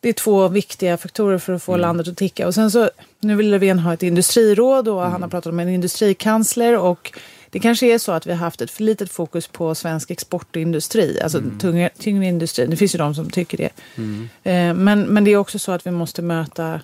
det 0.00 0.08
är 0.08 0.12
två 0.12 0.48
viktiga 0.48 0.96
faktorer 0.96 1.38
för 1.38 1.52
att 1.52 1.62
få 1.62 1.72
mm. 1.72 1.80
landet 1.80 2.08
att 2.08 2.16
ticka. 2.16 2.46
Och 2.46 2.54
sen 2.54 2.70
så, 2.70 2.90
nu 3.20 3.34
vill 3.34 3.50
Löfven 3.50 3.78
ha 3.78 3.94
ett 3.94 4.02
industriråd 4.02 4.88
och 4.88 5.00
han 5.00 5.22
har 5.22 5.28
pratat 5.28 5.52
om 5.52 5.60
en 5.60 5.68
industrikansler 5.68 6.78
och 6.78 7.12
det 7.50 7.58
kanske 7.58 7.94
är 7.94 7.98
så 7.98 8.12
att 8.12 8.26
vi 8.26 8.30
har 8.30 8.38
haft 8.38 8.60
ett 8.60 8.70
för 8.70 8.82
litet 8.82 9.10
fokus 9.10 9.46
på 9.46 9.74
svensk 9.74 10.10
exportindustri, 10.10 11.20
alltså 11.20 11.38
mm. 11.38 11.58
tunga, 11.58 11.90
tyngre 11.98 12.26
industri. 12.26 12.66
Det 12.66 12.76
finns 12.76 12.94
ju 12.94 12.98
de 12.98 13.14
som 13.14 13.30
tycker 13.30 13.58
det. 13.58 13.70
Mm. 13.96 14.28
Eh, 14.42 14.82
men, 14.84 15.02
men 15.02 15.24
det 15.24 15.30
är 15.30 15.36
också 15.36 15.58
så 15.58 15.72
att 15.72 15.86
vi 15.86 15.90
måste 15.90 16.22
möta 16.22 16.80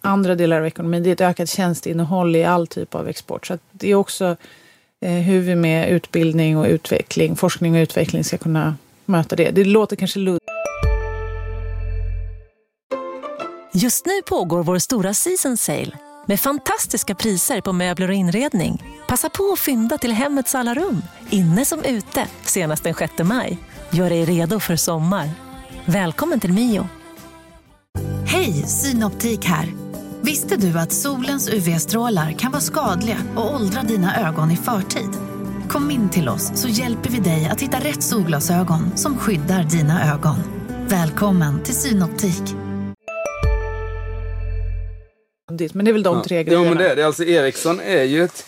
andra 0.00 0.34
delar 0.34 0.60
av 0.60 0.66
ekonomin. 0.66 1.02
Det 1.02 1.10
är 1.10 1.12
ett 1.12 1.20
ökat 1.20 1.48
tjänsteinnehåll 1.48 2.36
i 2.36 2.44
all 2.44 2.66
typ 2.66 2.94
av 2.94 3.08
export. 3.08 3.46
Så 3.46 3.58
det 3.72 3.90
är 3.90 3.94
också 3.94 4.36
eh, 5.00 5.12
hur 5.12 5.40
vi 5.40 5.54
med 5.54 5.90
utbildning 5.90 6.56
och 6.58 6.66
utveckling, 6.66 7.36
forskning 7.36 7.74
och 7.74 7.80
utveckling 7.80 8.24
ska 8.24 8.38
kunna 8.38 8.76
möta 9.04 9.36
det. 9.36 9.50
Det 9.50 9.64
låter 9.64 9.96
kanske 9.96 10.18
luddigt. 10.18 10.49
Just 13.74 14.06
nu 14.06 14.22
pågår 14.22 14.62
vår 14.62 14.78
stora 14.78 15.14
season 15.14 15.56
sale 15.56 15.98
med 16.26 16.40
fantastiska 16.40 17.14
priser 17.14 17.60
på 17.60 17.72
möbler 17.72 18.08
och 18.08 18.14
inredning. 18.14 18.82
Passa 19.08 19.28
på 19.28 19.52
att 19.52 19.58
fynda 19.58 19.98
till 19.98 20.12
hemmets 20.12 20.54
alla 20.54 20.74
rum, 20.74 21.02
inne 21.30 21.64
som 21.64 21.84
ute, 21.84 22.26
senast 22.42 22.84
den 22.84 22.94
6 22.94 23.12
maj. 23.22 23.58
Gör 23.90 24.10
dig 24.10 24.24
redo 24.24 24.60
för 24.60 24.76
sommar. 24.76 25.30
Välkommen 25.84 26.40
till 26.40 26.52
Mio. 26.52 26.88
Hej, 28.26 28.52
Synoptik 28.52 29.44
här. 29.44 29.68
Visste 30.20 30.56
du 30.56 30.78
att 30.78 30.92
solens 30.92 31.48
UV-strålar 31.48 32.32
kan 32.32 32.52
vara 32.52 32.62
skadliga 32.62 33.16
och 33.36 33.54
åldra 33.54 33.82
dina 33.82 34.28
ögon 34.28 34.50
i 34.50 34.56
förtid? 34.56 35.10
Kom 35.68 35.90
in 35.90 36.08
till 36.08 36.28
oss 36.28 36.50
så 36.54 36.68
hjälper 36.68 37.10
vi 37.10 37.18
dig 37.18 37.48
att 37.48 37.60
hitta 37.60 37.78
rätt 37.78 38.02
solglasögon 38.02 38.96
som 38.96 39.18
skyddar 39.18 39.64
dina 39.64 40.14
ögon. 40.14 40.38
Välkommen 40.88 41.62
till 41.62 41.74
Synoptik. 41.74 42.69
Men 45.72 45.84
det 45.84 45.90
är 45.90 45.92
väl 45.92 46.02
de 46.02 46.22
tre 46.22 46.36
Ja, 46.36 46.42
grejerna. 46.42 46.64
Jo, 46.64 46.68
men 46.68 46.78
det 46.78 46.90
är 46.90 46.96
det. 46.96 47.06
Alltså 47.06 47.24
Ericsson 47.24 47.80
är 47.80 48.02
ju 48.02 48.24
ett... 48.24 48.46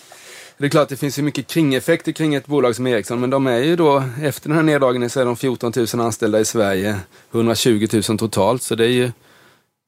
Det 0.59 0.67
är 0.67 0.71
klart 0.71 0.89
det 0.89 0.97
finns 0.97 1.19
ju 1.19 1.23
mycket 1.23 1.47
kringeffekter 1.47 2.13
kring 2.13 2.35
ett 2.35 2.47
bolag 2.47 2.77
som 2.77 2.87
Ericsson, 2.87 3.21
men 3.21 3.31
de 3.31 3.47
är 3.47 3.59
ju 3.59 3.77
då, 3.77 4.05
efter 4.23 4.49
den 4.49 4.57
här 4.57 4.63
neddragningen 4.63 5.11
så 5.11 5.21
är 5.21 5.25
de 5.25 5.37
14 5.37 5.73
000 5.77 5.87
anställda 6.01 6.41
i 6.41 6.45
Sverige, 6.45 7.01
120 7.33 7.89
000 8.09 8.19
totalt, 8.19 8.63
så 8.63 8.75
det 8.75 8.85
är 8.85 8.89
ju 8.89 9.13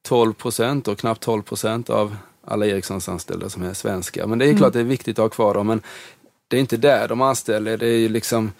12 0.07 0.33
procent 0.33 0.87
och 0.87 0.99
knappt 0.99 1.21
12 1.21 1.41
procent 1.41 1.89
av 1.89 2.15
alla 2.45 2.65
Ericssons 2.65 3.09
anställda 3.09 3.49
som 3.49 3.63
är 3.63 3.73
svenska. 3.73 4.27
Men 4.27 4.39
det 4.39 4.45
är 4.45 4.49
ju 4.49 4.57
klart 4.57 4.73
det 4.73 4.79
är 4.79 4.83
viktigt 4.83 5.19
att 5.19 5.23
ha 5.23 5.29
kvar 5.29 5.53
dem, 5.53 5.67
men 5.67 5.81
det 6.47 6.57
är 6.57 6.61
inte 6.61 6.77
där 6.77 7.07
de 7.07 7.21
anställer, 7.21 7.77
det 7.77 7.87
är 7.87 7.97
ju 7.97 8.09
liksom 8.09 8.51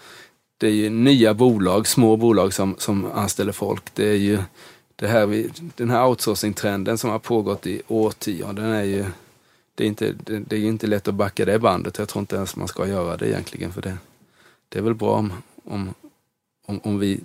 det 0.57 0.67
är 0.67 0.71
ju 0.71 0.89
nya 0.89 1.33
bolag, 1.33 1.87
små 1.87 2.17
bolag 2.17 2.53
som, 2.53 2.75
som 2.77 3.11
anställer 3.11 3.51
folk. 3.51 3.83
Det 3.93 4.09
är 4.09 4.15
ju 4.15 4.39
det 4.95 5.07
här 5.07 5.45
den 5.75 5.89
här 5.89 6.05
outsourcing-trenden 6.07 6.97
som 6.97 7.09
har 7.09 7.19
pågått 7.19 7.67
i 7.67 7.81
årtionden 7.87 8.65
är 8.65 8.83
ju 8.83 9.05
det 9.75 9.83
är, 9.83 9.87
inte, 9.87 10.13
det, 10.23 10.39
det 10.39 10.55
är 10.55 10.59
inte 10.59 10.87
lätt 10.87 11.07
att 11.07 11.13
backa 11.13 11.45
det 11.45 11.59
bandet. 11.59 11.97
Jag 11.97 12.09
tror 12.09 12.19
inte 12.19 12.35
ens 12.35 12.55
man 12.55 12.67
ska 12.67 12.87
göra 12.87 13.17
det 13.17 13.27
egentligen 13.29 13.71
för 13.73 13.81
det. 13.81 13.97
Det 14.69 14.77
är 14.79 14.83
väl 14.83 14.93
bra 14.93 15.11
om, 15.11 15.33
om, 15.65 15.93
om, 16.65 16.79
om 16.83 16.99
vi 16.99 17.19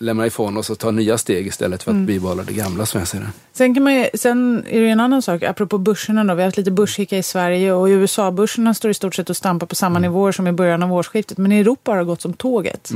lämnar 0.00 0.26
ifrån 0.26 0.56
oss 0.56 0.70
och 0.70 0.78
tar 0.78 0.92
nya 0.92 1.18
steg 1.18 1.46
istället 1.46 1.82
för 1.82 1.90
att 1.90 1.96
bibehålla 1.96 2.42
det 2.42 2.52
gamla 2.52 2.86
som 2.86 2.98
jag 3.00 3.08
ser 3.08 3.20
det. 3.20 3.30
Sen, 3.52 3.74
kan 3.74 3.82
man, 3.84 3.94
ju- 3.94 4.08
sen 4.14 4.64
är 4.68 4.80
det 4.80 4.88
en 4.88 5.00
annan 5.00 5.22
sak, 5.22 5.42
apropå 5.42 5.78
börserna 5.78 6.24
då. 6.24 6.34
Vi 6.34 6.42
har 6.42 6.46
haft 6.46 6.56
lite 6.56 6.70
börshicka 6.70 7.18
i 7.18 7.22
Sverige 7.22 7.72
och 7.72 7.86
USA-börserna 7.86 8.74
står 8.74 8.90
i 8.90 8.94
stort 8.94 9.14
sett 9.14 9.30
och 9.30 9.36
stampar 9.36 9.66
på 9.66 9.74
samma 9.74 9.98
nivåer 9.98 10.32
som 10.32 10.46
i 10.46 10.52
början 10.52 10.82
av 10.82 10.92
årsskiftet. 10.92 11.38
Men 11.38 11.52
i 11.52 11.58
Europa 11.60 11.90
har 11.90 11.98
det 11.98 12.04
gått 12.04 12.20
som 12.22 12.32
tåget. 12.32 12.90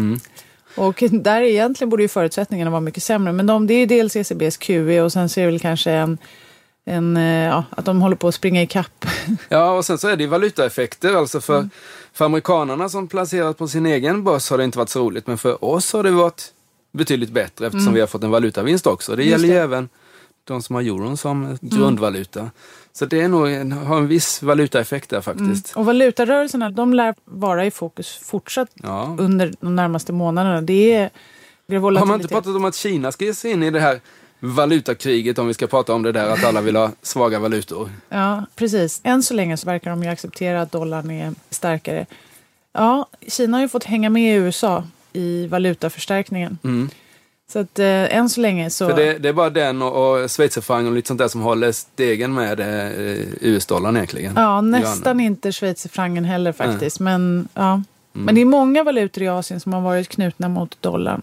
Och 0.74 1.02
där 1.10 1.40
egentligen 1.42 1.90
borde 1.90 2.02
ju 2.02 2.08
förutsättningarna 2.08 2.70
vara 2.70 2.80
mycket 2.80 3.02
sämre. 3.02 3.32
Men 3.32 3.46
de, 3.46 3.66
det 3.66 3.74
är 3.74 3.78
ju 3.78 3.86
dels 3.86 4.16
ECBs 4.16 4.56
QE 4.56 5.00
och 5.02 5.12
sen 5.12 5.28
så 5.28 5.40
är 5.40 5.44
det 5.44 5.50
väl 5.50 5.60
kanske 5.60 5.90
en, 5.90 6.18
en, 6.84 7.16
eh, 7.16 7.44
ja, 7.48 7.64
att 7.70 7.84
de 7.84 8.02
håller 8.02 8.16
på 8.16 8.28
att 8.28 8.34
springa 8.34 8.62
i 8.62 8.66
kapp. 8.66 9.06
Ja, 9.48 9.72
och 9.72 9.84
sen 9.84 9.98
så 9.98 10.08
är 10.08 10.16
det 10.16 10.22
ju 10.22 10.28
valutaeffekter. 10.28 11.14
Alltså 11.14 11.40
för, 11.40 11.68
för 12.12 12.24
amerikanerna 12.24 12.88
som 12.88 13.08
placerat 13.08 13.58
på 13.58 13.68
sin 13.68 13.86
egen 13.86 14.24
börs 14.24 14.50
har 14.50 14.58
det 14.58 14.64
inte 14.64 14.78
varit 14.78 14.88
så 14.88 15.00
roligt. 15.00 15.26
Men 15.26 15.38
för 15.38 15.64
oss 15.64 15.92
har 15.92 16.02
det 16.02 16.10
varit 16.10 16.52
betydligt 16.92 17.30
bättre 17.30 17.66
eftersom 17.66 17.94
vi 17.94 18.00
har 18.00 18.06
fått 18.06 18.22
en 18.24 18.30
valutavinst 18.30 18.86
också. 18.86 19.16
Det 19.16 19.22
Just 19.22 19.30
gäller 19.32 19.48
ju 19.48 19.54
det. 19.54 19.60
även 19.60 19.88
de 20.44 20.62
som 20.62 20.74
har 20.74 20.82
euron 20.82 21.16
som 21.16 21.58
grundvaluta. 21.60 22.50
Så 22.94 23.06
det 23.06 23.20
är 23.20 23.28
nog 23.28 23.49
en, 23.50 23.72
har 23.72 23.96
en 23.99 24.06
viss 24.06 24.42
valutaeffekt 24.42 25.11
där 25.11 25.20
faktiskt. 25.20 25.72
Och 25.76 25.87
valutarörelserna, 25.87 26.70
de 26.70 26.94
lär 26.94 27.14
vara 27.25 27.66
i 27.66 27.70
fokus 27.70 28.16
fortsatt 28.16 28.68
Ja. 28.75 29.16
under 29.18 29.52
de 29.61 29.76
närmaste 29.76 30.12
månaderna. 30.12 30.61
Det 30.62 30.92
är 30.94 31.11
det 31.66 31.76
är 31.76 31.80
Har 31.80 32.06
man 32.06 32.20
inte 32.20 32.28
pratat 32.28 32.56
om 32.56 32.64
att 32.64 32.75
Kina 32.75 33.12
ska 33.12 33.25
ge 33.25 33.34
sig 33.34 33.50
in 33.50 33.62
i 33.62 33.70
det 33.70 33.80
här 33.80 34.00
valutakriget 34.40 35.38
om 35.38 35.46
vi 35.46 35.54
ska 35.54 35.66
prata 35.66 35.94
om 35.94 36.02
det 36.02 36.12
där 36.12 36.28
att 36.28 36.44
alla 36.44 36.61
vill 36.61 36.76
ha 36.76 36.90
svaga 37.02 37.38
valutor? 37.38 37.90
Ja, 38.08 38.44
precis. 38.56 39.00
Än 39.04 39.22
så 39.22 39.34
länge 39.34 39.56
så 39.56 39.66
verkar 39.66 39.90
de 39.90 40.02
ju 40.02 40.08
acceptera 40.08 40.62
att 40.62 40.72
dollarn 40.72 41.11
är 41.11 41.34
starkare. 41.50 42.06
Ja, 42.72 43.06
Kina 43.28 43.56
har 43.56 43.62
ju 43.62 43.68
fått 43.68 43.84
hänga 43.84 44.11
med 44.11 44.37
i 44.37 44.38
USA 44.38 44.84
i 45.12 45.46
valutaförstärkningen. 45.46 46.58
Så 47.52 47.59
att 47.59 47.78
eh, 47.78 48.16
än 48.16 48.28
så 48.28 48.40
länge 48.40 48.71
så... 48.71 48.88
För 48.88 48.97
det, 48.97 49.18
det 49.18 49.28
är 49.28 49.32
bara 49.32 49.50
den 49.50 49.82
och, 49.82 50.23
och 50.23 50.30
schweizerfranc 50.30 50.87
och 50.87 50.94
lite 50.94 51.09
sånt 51.09 51.18
där 51.18 51.28
som 51.28 51.40
håller 51.40 51.73
stegen 51.73 52.35
med 52.35 52.61
eh, 52.61 53.26
US-dollarn 53.40 53.97
egentligen. 53.97 54.32
Ja, 54.37 54.61
nästan 54.61 55.18
Gärna. 55.18 55.23
inte 55.23 55.52
schweizerfrancen 55.52 56.25
heller 56.25 56.52
faktiskt. 56.52 57.00
Men, 57.00 57.49
ja. 57.54 57.82
men 58.12 58.35
det 58.35 58.40
är 58.40 58.44
många 58.44 58.85
valutor 58.85 59.23
i 59.23 59.28
Asien 59.28 59.61
som 59.61 59.73
har 59.73 59.80
varit 59.80 60.09
knutna 60.09 60.49
mot 60.49 60.82
dollarn. 60.82 61.23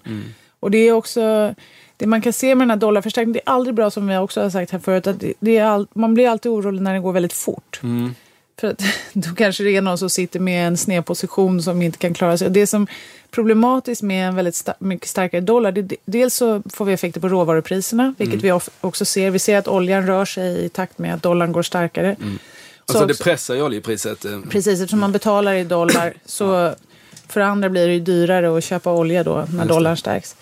Och 0.59 0.71
det 0.71 0.77
är 0.77 0.91
också... 0.91 1.53
Det 1.97 2.07
man 2.07 2.21
kan 2.21 2.33
se 2.33 2.55
med 2.55 2.61
den 2.61 2.69
här 2.69 2.77
dollarförstärkningen, 2.77 3.33
det 3.33 3.51
är 3.51 3.53
aldrig 3.53 3.75
bra 3.75 3.89
som 3.91 4.07
vi 4.07 4.17
också 4.17 4.41
har 4.41 4.49
sagt 4.49 4.71
här 4.71 4.79
förut, 4.79 5.07
att 5.07 5.19
det, 5.19 5.33
det 5.39 5.57
är 5.57 5.65
all, 5.65 5.87
man 5.93 6.13
blir 6.13 6.29
alltid 6.29 6.51
orolig 6.51 6.81
när 6.81 6.93
det 6.93 6.99
går 6.99 7.13
väldigt 7.13 7.33
fort. 7.33 7.79
För 8.59 8.67
att 8.67 8.81
då 9.13 9.29
kanske 9.35 9.63
det 9.63 9.75
är 9.75 9.81
någon 9.81 9.97
som 9.97 10.09
sitter 10.09 10.39
med 10.39 10.67
en 10.67 10.77
snedposition 10.77 11.61
som 11.63 11.81
inte 11.81 11.97
kan 11.97 12.13
klara 12.13 12.37
sig. 12.37 12.49
Det 12.49 12.67
som 12.67 12.81
är 12.83 12.87
problematiskt 13.31 14.01
med 14.01 14.27
en 14.27 14.35
väldigt 14.35 14.55
sta- 14.55 14.73
mycket 14.79 15.07
starkare 15.09 15.41
dollar, 15.41 15.71
det, 15.71 15.95
dels 16.05 16.35
så 16.35 16.61
får 16.73 16.85
vi 16.85 16.93
effekter 16.93 17.21
på 17.21 17.29
råvarupriserna, 17.29 18.13
vilket 18.17 18.41
vi 18.41 18.51
of- 18.51 18.69
också 18.81 19.05
ser. 19.05 19.29
Vi 19.31 19.39
ser 19.39 19.57
att 19.57 19.67
oljan 19.67 20.07
rör 20.07 20.25
sig 20.25 20.65
i 20.65 20.69
takt 20.69 20.97
med 20.97 21.13
att 21.13 21.23
dollarn 21.23 21.51
går 21.51 21.63
starkare. 21.63 22.15
Så 22.19 22.93
Alltså 22.93 23.05
det 23.05 23.13
också- 23.13 23.23
pressar 23.23 23.55
ju 23.55 23.61
oljepriset. 23.63 24.25
eh. 24.25 24.39
Precis, 24.49 24.79
eftersom 24.81 24.99
man 24.99 25.11
betalar 25.11 25.53
i 25.53 25.63
dollar 25.63 26.13
så 26.25 26.73
för 27.27 27.41
andra 27.41 27.69
blir 27.69 27.87
det 27.87 27.93
ju 27.93 27.99
dyrare 27.99 28.57
att 28.57 28.63
köpa 28.63 28.91
olja 28.93 29.23
då 29.23 29.45
när 29.53 29.65
dollarn 29.65 29.97
stärks. 29.97 30.35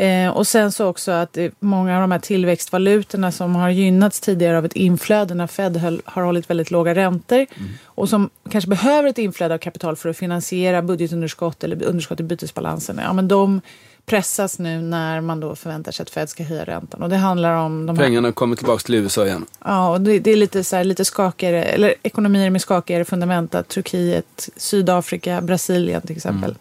Eh, 0.00 0.28
och 0.30 0.46
sen 0.46 0.72
så 0.72 0.86
också 0.86 1.12
att 1.12 1.32
det, 1.32 1.54
många 1.60 1.94
av 1.94 2.00
de 2.00 2.12
här 2.12 2.18
tillväxtvalutorna 2.18 3.32
som 3.32 3.56
har 3.56 3.70
gynnats 3.70 4.20
tidigare 4.20 4.58
av 4.58 4.64
ett 4.64 4.72
inflöde 4.72 5.34
när 5.34 5.46
Fed 5.46 5.76
höll, 5.76 6.02
har 6.04 6.22
hållit 6.22 6.50
väldigt 6.50 6.70
låga 6.70 6.94
räntor 6.94 7.46
och 7.84 8.08
som 8.08 8.30
kanske 8.50 8.70
behöver 8.70 9.08
ett 9.08 9.18
inflöde 9.18 9.54
av 9.54 9.58
kapital 9.58 9.96
för 9.96 10.08
att 10.08 10.16
finansiera 10.16 10.82
budgetunderskott 10.82 11.64
eller 11.64 11.84
underskott 11.84 12.20
i 12.20 12.22
bytesbalansen. 12.22 13.00
Ja, 13.02 13.12
men 13.12 13.28
de 13.28 13.60
pressas 14.06 14.58
nu 14.58 14.80
när 14.80 15.20
man 15.20 15.40
då 15.40 15.56
förväntar 15.56 15.92
sig 15.92 16.02
att 16.02 16.10
Fed 16.10 16.28
ska 16.28 16.42
höja 16.42 16.64
räntan. 16.64 17.02
Och 17.02 17.08
det 17.08 17.16
handlar 17.16 17.54
om 17.54 17.86
de 17.86 17.98
här 17.98 18.04
Pengarna 18.04 18.32
kommer 18.32 18.56
tillbaka 18.56 18.82
till 18.82 18.94
USA 18.94 19.26
igen. 19.26 19.46
Ja, 19.64 19.90
och 19.90 20.00
det, 20.00 20.18
det 20.18 20.30
är 20.30 20.36
lite, 20.36 20.64
så 20.64 20.76
här, 20.76 20.84
lite 20.84 21.04
skakigare, 21.04 21.62
eller 21.62 21.94
ekonomier 22.02 22.50
med 22.50 22.60
skakigare 22.60 23.04
fundamenta. 23.04 23.62
Turkiet, 23.62 24.48
Sydafrika, 24.56 25.40
Brasilien 25.40 26.02
till 26.02 26.16
exempel. 26.16 26.54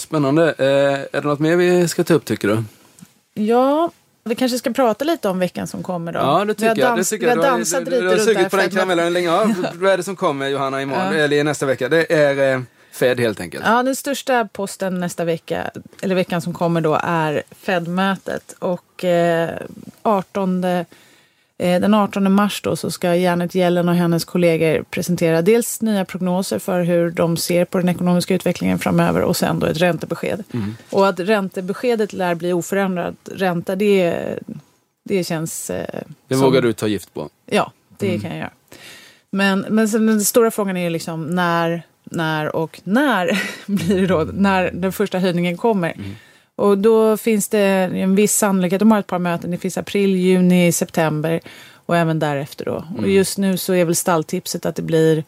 Spännande. 0.00 0.54
Eh, 0.58 0.66
är 1.18 1.20
det 1.20 1.28
något 1.28 1.38
mer 1.38 1.56
vi 1.56 1.88
ska 1.88 2.04
ta 2.04 2.14
upp 2.14 2.24
tycker 2.24 2.48
du? 2.48 2.62
Ja, 3.34 3.90
vi 4.24 4.34
kanske 4.34 4.58
ska 4.58 4.72
prata 4.72 5.04
lite 5.04 5.28
om 5.28 5.38
veckan 5.38 5.66
som 5.66 5.82
kommer 5.82 6.12
då. 6.12 6.18
Ja, 6.18 6.44
det 6.44 6.58
vi 6.60 6.66
har, 6.68 6.74
tycker 6.74 6.88
jag. 6.88 6.98
Det 6.98 7.04
tycker 7.04 7.26
vi 7.26 7.30
jag. 7.30 7.36
har 7.36 7.42
Du 7.42 7.50
har- 7.50 7.56
dansat 7.58 7.84
du, 7.84 7.90
lite 7.90 8.02
du 8.02 8.08
har 8.08 8.14
runt 8.14 8.24
sugit 8.24 8.50
på 8.50 8.56
den 8.56 8.70
karamellen 8.70 9.12
länge. 9.12 9.26
Ja, 9.26 9.46
vad 9.74 9.92
är 9.92 9.96
det 9.96 10.02
som 10.02 10.16
kommer 10.16 10.48
Johanna 10.48 10.82
imorgon? 10.82 11.06
Ja. 11.06 11.24
Eller 11.24 11.44
nästa 11.44 11.66
vecka? 11.66 11.88
Det 11.88 12.12
är 12.12 12.54
eh, 12.54 12.60
Fed 12.92 13.20
helt 13.20 13.40
enkelt. 13.40 13.64
Ja, 13.66 13.82
den 13.82 13.96
största 13.96 14.48
posten 14.52 15.00
nästa 15.00 15.24
vecka, 15.24 15.70
eller 16.02 16.14
veckan 16.14 16.42
som 16.42 16.54
kommer 16.54 16.80
då, 16.80 17.00
är 17.02 17.42
Fed-mötet. 17.62 18.54
Och 18.58 19.04
eh, 19.04 19.50
18, 20.02 20.64
eh, 20.64 20.86
den 21.66 21.94
18 21.94 22.32
mars 22.32 22.62
då 22.62 22.76
så 22.76 22.90
ska 22.90 23.14
Janet 23.14 23.56
Yellen 23.56 23.88
och 23.88 23.94
hennes 23.94 24.24
kollegor 24.24 24.82
presentera 24.90 25.42
dels 25.42 25.82
nya 25.82 26.04
prognoser 26.04 26.58
för 26.58 26.82
hur 26.82 27.10
de 27.10 27.36
ser 27.36 27.64
på 27.64 27.78
den 27.78 27.88
ekonomiska 27.88 28.34
utvecklingen 28.34 28.78
framöver 28.78 29.20
och 29.22 29.36
sen 29.36 29.58
då 29.58 29.66
ett 29.66 29.76
räntebesked. 29.80 30.44
Och 30.90 31.08
att 31.08 31.20
räntebeskedet 31.20 32.12
lär 32.12 32.34
bli 32.34 32.52
oförändrad 32.52 33.16
ränta, 33.34 33.76
det, 33.76 34.14
det 35.04 35.24
känns... 35.24 35.70
Eh, 35.70 36.00
Det 36.28 36.34
som- 36.34 36.44
vågar 36.44 36.62
du 36.62 36.72
ta 36.72 36.86
gift 36.86 37.14
på. 37.14 37.28
Ja, 37.46 37.72
det 37.98 38.18
kan 38.18 38.30
jag 38.30 38.38
göra. 38.38 38.50
Men, 39.30 39.66
men 39.70 39.88
sen 39.88 40.06
den 40.06 40.20
stora 40.20 40.50
frågan 40.50 40.76
är 40.76 40.84
ju 40.84 40.90
liksom 40.90 41.24
när, 41.26 41.82
när 42.04 42.56
och 42.56 42.80
när 42.84 43.42
blir 43.66 44.00
det 44.00 44.06
då, 44.06 44.28
när 44.32 44.70
den 44.74 44.92
första 44.92 45.18
höjningen 45.18 45.56
kommer. 45.56 45.94
Och 46.60 46.78
då 46.78 47.16
finns 47.16 47.48
det 47.48 47.60
en 47.60 48.14
viss 48.14 48.36
sannolikhet, 48.36 48.78
de 48.78 48.90
har 48.90 48.98
ett 48.98 49.06
par 49.06 49.18
möten, 49.18 49.50
det 49.50 49.58
finns 49.58 49.78
april, 49.78 50.16
juni, 50.16 50.72
september 50.72 51.40
och 51.86 51.96
även 51.96 52.18
därefter 52.18 52.64
då. 52.64 52.84
Och 52.98 53.08
just 53.08 53.38
nu 53.38 53.56
så 53.56 53.74
är 53.74 53.84
väl 53.84 53.94
stalltipset 53.94 54.66
att 54.66 54.76
det 54.76 54.82
blir 54.82 55.24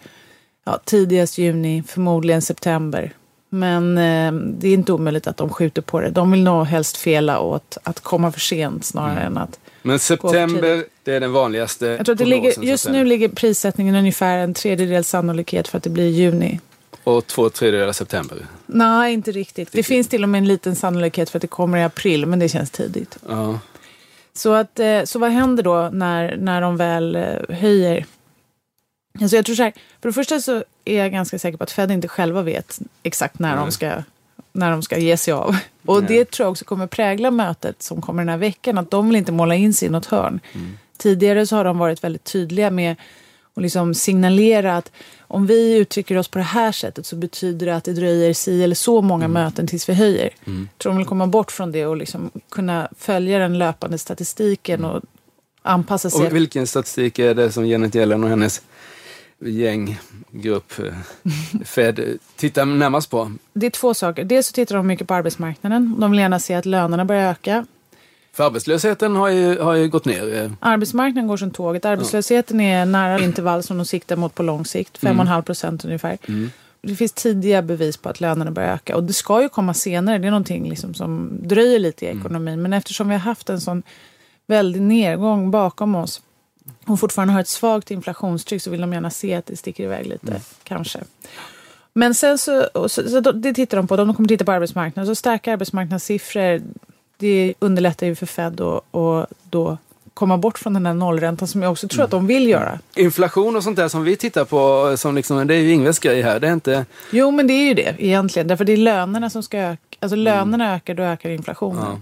ja, 0.65 0.81
tidigast 0.85 1.39
juni, 1.39 1.83
förmodligen 1.87 2.43
september. 2.43 3.13
Men 3.49 3.99
eh, 3.99 4.33
det 4.33 4.69
är 4.69 4.75
inte 4.75 4.93
omöjligt 4.93 5.27
att 5.27 5.37
de 5.37 5.51
skjuter 5.51 5.83
på 5.83 6.01
det. 6.01 6.11
De 6.11 6.31
vill 6.31 6.43
nog 6.43 6.67
helst 6.67 6.97
fela 6.97 7.41
åt 7.41 7.79
att 7.83 8.01
komma 8.01 8.33
för 8.33 8.41
sent 8.41 8.85
snarare 8.85 9.21
än 9.21 9.39
att 9.39 9.61
Men 9.83 9.99
september, 9.99 10.85
det 11.03 11.13
är 11.13 11.21
den 11.21 11.33
vanligaste 11.33 11.87
jag 11.87 12.07
tror 12.07 12.15
att 12.15 12.19
det 12.19 12.25
ligger, 12.25 12.65
just 12.65 12.89
nu 12.89 13.05
ligger 13.05 13.29
prissättningen 13.29 13.95
ungefär 13.95 14.39
en 14.39 14.55
tredjedels 14.55 15.09
sannolikhet 15.09 15.69
för 15.69 15.79
att 15.79 15.85
det 15.85 15.91
blir 15.91 16.09
juni. 16.09 16.61
Och 17.05 17.27
två 17.27 17.51
tredjedelar 17.51 17.93
september. 17.93 18.47
Nej, 18.67 19.13
inte 19.13 19.33
riktigt. 19.33 19.73
Det 19.73 19.83
finns 19.83 20.09
till 20.09 20.23
och 20.23 20.29
med 20.29 20.39
en 20.39 20.49
liten 20.49 20.77
sannolikhet 20.77 21.31
för 21.31 21.39
att 21.39 21.43
det 21.43 21.49
kommer 21.49 21.79
i 21.79 21.83
april, 21.83 22.27
men 22.27 22.39
det 22.39 22.49
känns 22.49 22.71
tidigt. 22.71 23.19
Ja. 23.29 23.59
Så, 24.35 24.53
att, 24.53 24.79
eh, 24.79 25.03
så 25.05 25.19
vad 25.19 25.31
händer 25.31 25.63
då 25.63 25.91
när, 25.93 26.37
när 26.37 26.61
de 26.61 26.77
väl 26.77 27.17
eh, 27.17 27.57
höjer? 27.57 28.07
Alltså 29.21 29.37
jag 29.37 29.45
tror 29.45 29.57
så 29.57 29.63
här, 29.63 29.73
för 30.01 30.09
det 30.09 30.13
första 30.13 30.41
så 30.41 30.65
är 30.85 30.99
jag 30.99 31.13
ganska 31.13 31.39
säker 31.39 31.59
på 31.59 31.65
att 31.65 31.71
Fed 31.71 31.91
inte 31.91 32.09
själva 32.09 32.43
vet 32.43 32.79
exakt 33.03 33.39
när, 33.39 33.57
de, 33.57 33.73
ska, 33.73 33.93
när 34.53 34.71
de 34.71 34.83
ska 34.83 34.99
ge 34.99 35.17
sig 35.17 35.33
av. 35.35 35.57
Och 35.87 36.05
det 36.05 36.31
tror 36.31 36.45
jag 36.45 36.51
också 36.51 36.65
kommer 36.65 36.87
prägla 36.87 37.31
mötet 37.31 37.83
som 37.83 38.03
kommer 38.03 38.23
den 38.23 38.29
här 38.29 38.37
veckan, 38.37 38.79
att 38.79 38.91
de 38.91 39.09
vill 39.09 39.17
inte 39.17 39.33
måla 39.33 39.55
in 39.55 39.75
sig 39.75 39.89
i 39.89 39.91
något 39.91 40.07
hörn. 40.07 40.41
Tidigare 40.97 41.47
så 41.47 41.57
har 41.57 41.65
de 41.65 41.79
varit 41.79 42.05
väldigt 42.05 42.25
tydliga 42.25 42.71
med 42.71 42.97
och 43.55 43.63
liksom 43.63 43.95
signalera 43.95 44.77
att 44.77 44.93
om 45.21 45.47
vi 45.47 45.77
uttrycker 45.77 46.17
oss 46.19 46.29
på 46.29 46.39
det 46.39 46.45
här 46.45 46.73
sättet 46.73 47.07
så 47.07 47.17
betyder 47.17 47.67
det 47.67 47.77
att 47.77 47.85
det 47.85 47.93
dröjer 47.93 48.33
si 48.35 48.63
eller 48.65 48.75
så 48.75 49.03
många 49.03 49.25
Mm. 49.25 49.33
möten 49.45 49.67
tills 49.67 49.89
vi 49.89 49.95
höjer. 49.95 50.31
Jag 50.45 50.67
tror 50.79 50.93
de 50.93 50.97
vill 50.99 51.07
komma 51.07 51.27
bort 51.27 51.53
från 51.53 51.73
det 51.73 51.87
och 51.87 51.97
liksom 51.97 52.31
kunna 52.51 52.89
följa 52.99 53.39
den 53.39 53.59
löpande 53.59 53.99
statistiken 53.99 54.85
och 54.85 55.03
anpassa 55.63 56.11
sig. 56.11 56.27
Och 56.27 56.37
vilken 56.37 56.67
statistik 56.67 57.19
är 57.19 57.35
det 57.35 57.53
som 57.53 57.67
Janet 57.67 57.95
Yellen 57.97 58.25
och 58.25 58.31
hennes 58.31 58.63
gäng, 59.45 59.99
grupp, 60.31 60.73
eh, 60.79 60.95
Fed 61.65 62.19
tittar 62.37 62.65
närmast 62.65 63.11
på? 63.11 63.33
Det 63.53 63.67
är 63.67 63.71
två 63.71 63.95
saker. 63.95 64.25
Dels 64.25 64.47
så 64.47 64.53
tittar 64.53 64.77
de 64.77 64.87
mycket 64.87 65.09
på 65.09 65.15
arbetsmarknaden. 65.15 65.95
De 66.01 66.11
vill 66.11 66.21
gärna 66.21 66.39
se 66.41 66.55
att 66.55 66.67
lönerna 66.67 67.05
börjar 67.05 67.31
öka. 67.31 67.67
För 68.35 68.45
arbetslösheten 68.45 69.17
har 69.17 69.29
ju, 69.29 69.59
har 69.59 69.75
ju 69.75 69.89
gått 69.89 70.05
ner. 70.05 70.35
eh. 70.43 70.51
Arbetsmarknaden 70.61 71.29
går 71.29 71.37
som 71.37 71.51
tåget. 71.51 71.85
Arbetslösheten 71.85 72.61
är 72.61 72.87
nära 72.87 73.21
intervall 73.21 73.63
som 73.63 73.77
de 73.79 73.87
siktar 73.87 74.17
mot 74.17 74.35
på 74.35 74.43
lång 74.43 74.65
sikt. 74.65 75.01
5,5 75.03 75.43
procent 75.43 75.85
ungefär. 75.85 76.19
Det 76.83 76.97
finns 76.97 77.13
tidiga 77.13 77.63
bevis 77.63 77.97
på 77.97 78.09
att 78.09 78.21
lönerna 78.21 78.51
börjar 78.51 78.75
öka. 78.75 78.97
Och 78.97 79.05
det 79.05 79.13
ska 79.13 79.43
ju 79.43 79.49
komma 79.49 79.75
senare. 79.75 80.19
Det 80.19 80.27
är 80.27 80.31
någonting 80.31 80.69
liksom 80.69 80.95
som 80.95 81.31
dröjer 81.43 81.79
lite 81.79 82.05
i 82.05 82.09
ekonomin. 82.09 82.63
Men 82.63 82.73
eftersom 82.73 83.09
vi 83.09 83.15
har 83.15 83.21
haft 83.21 83.51
en 83.51 83.61
sån 83.61 83.83
väldig 84.47 84.83
nedgång 84.83 85.51
bakom 85.51 85.95
oss 85.95 86.23
och 86.87 87.01
fortfarande 87.01 87.35
har 87.35 87.41
ett 87.41 87.49
svagt 87.49 87.91
inflationstryck 87.91 88.63
så 88.63 88.71
vill 88.71 88.81
de 88.81 88.93
gärna 88.93 89.11
se 89.11 89.35
att 89.35 89.47
det 89.47 89.57
sticker 89.57 89.85
iväg 89.85 90.07
lite. 90.07 90.41
Kanske. 90.65 91.01
Men 91.95 92.15
sen 92.15 92.39
så, 92.39 92.69
så, 92.75 92.89
så 92.89 93.21
det 93.21 93.55
tittar 93.55 93.77
de 93.77 93.89
på. 93.89 93.97
De 93.97 94.15
kommer 94.15 94.29
titta 94.29 94.45
på 94.45 94.53
arbetsmarknaden. 94.53 95.07
Så 95.07 95.15
starka 95.15 95.53
arbetsmarknadssiffror 95.53 96.63
det 97.17 97.55
underlättar 97.59 98.07
ju 98.07 98.15
för 98.15 98.27
Fed 98.27 98.61
att 98.61 98.85
och 98.91 99.27
då 99.51 99.79
komma 100.15 100.39
bort 100.39 100.59
från 100.59 100.75
den 100.75 100.87
här 100.87 100.95
nollräntan 100.95 101.49
som 101.49 101.63
jag 101.63 101.73
också 101.73 101.89
tror 101.89 102.05
att 102.05 102.11
de 102.11 102.27
vill 102.27 102.49
göra. 102.49 102.79
Inflation 102.97 103.57
och 103.57 103.63
sånt 103.63 103.77
där 103.77 103.89
som 103.89 104.05
vi 104.05 104.17
tittar 104.17 104.45
på, 104.45 104.95
som 104.97 105.15
liksom, 105.15 105.47
det 105.47 105.55
är 105.55 105.59
ju 105.59 105.73
Ingves 105.73 105.99
grej 105.99 106.23
här. 106.23 106.41
Det 106.41 106.49
är 106.49 106.53
inte... 106.53 106.87
Jo, 107.11 107.31
men 107.31 107.47
det 107.47 107.53
är 107.53 107.69
ju 107.69 107.75
det 107.75 107.95
egentligen. 107.99 108.49
Därför 108.49 108.65
det 108.65 108.73
är 108.73 108.77
lönerna 108.77 109.31
som 109.31 109.43
ska 109.43 109.59
öka. 109.59 109.97
Alltså 110.01 110.17
lönerna 110.17 110.75
ökar, 110.75 110.95
då 110.95 111.03
ökar 111.03 111.31
inflationen. 111.31 111.85
Ja. 111.85 111.99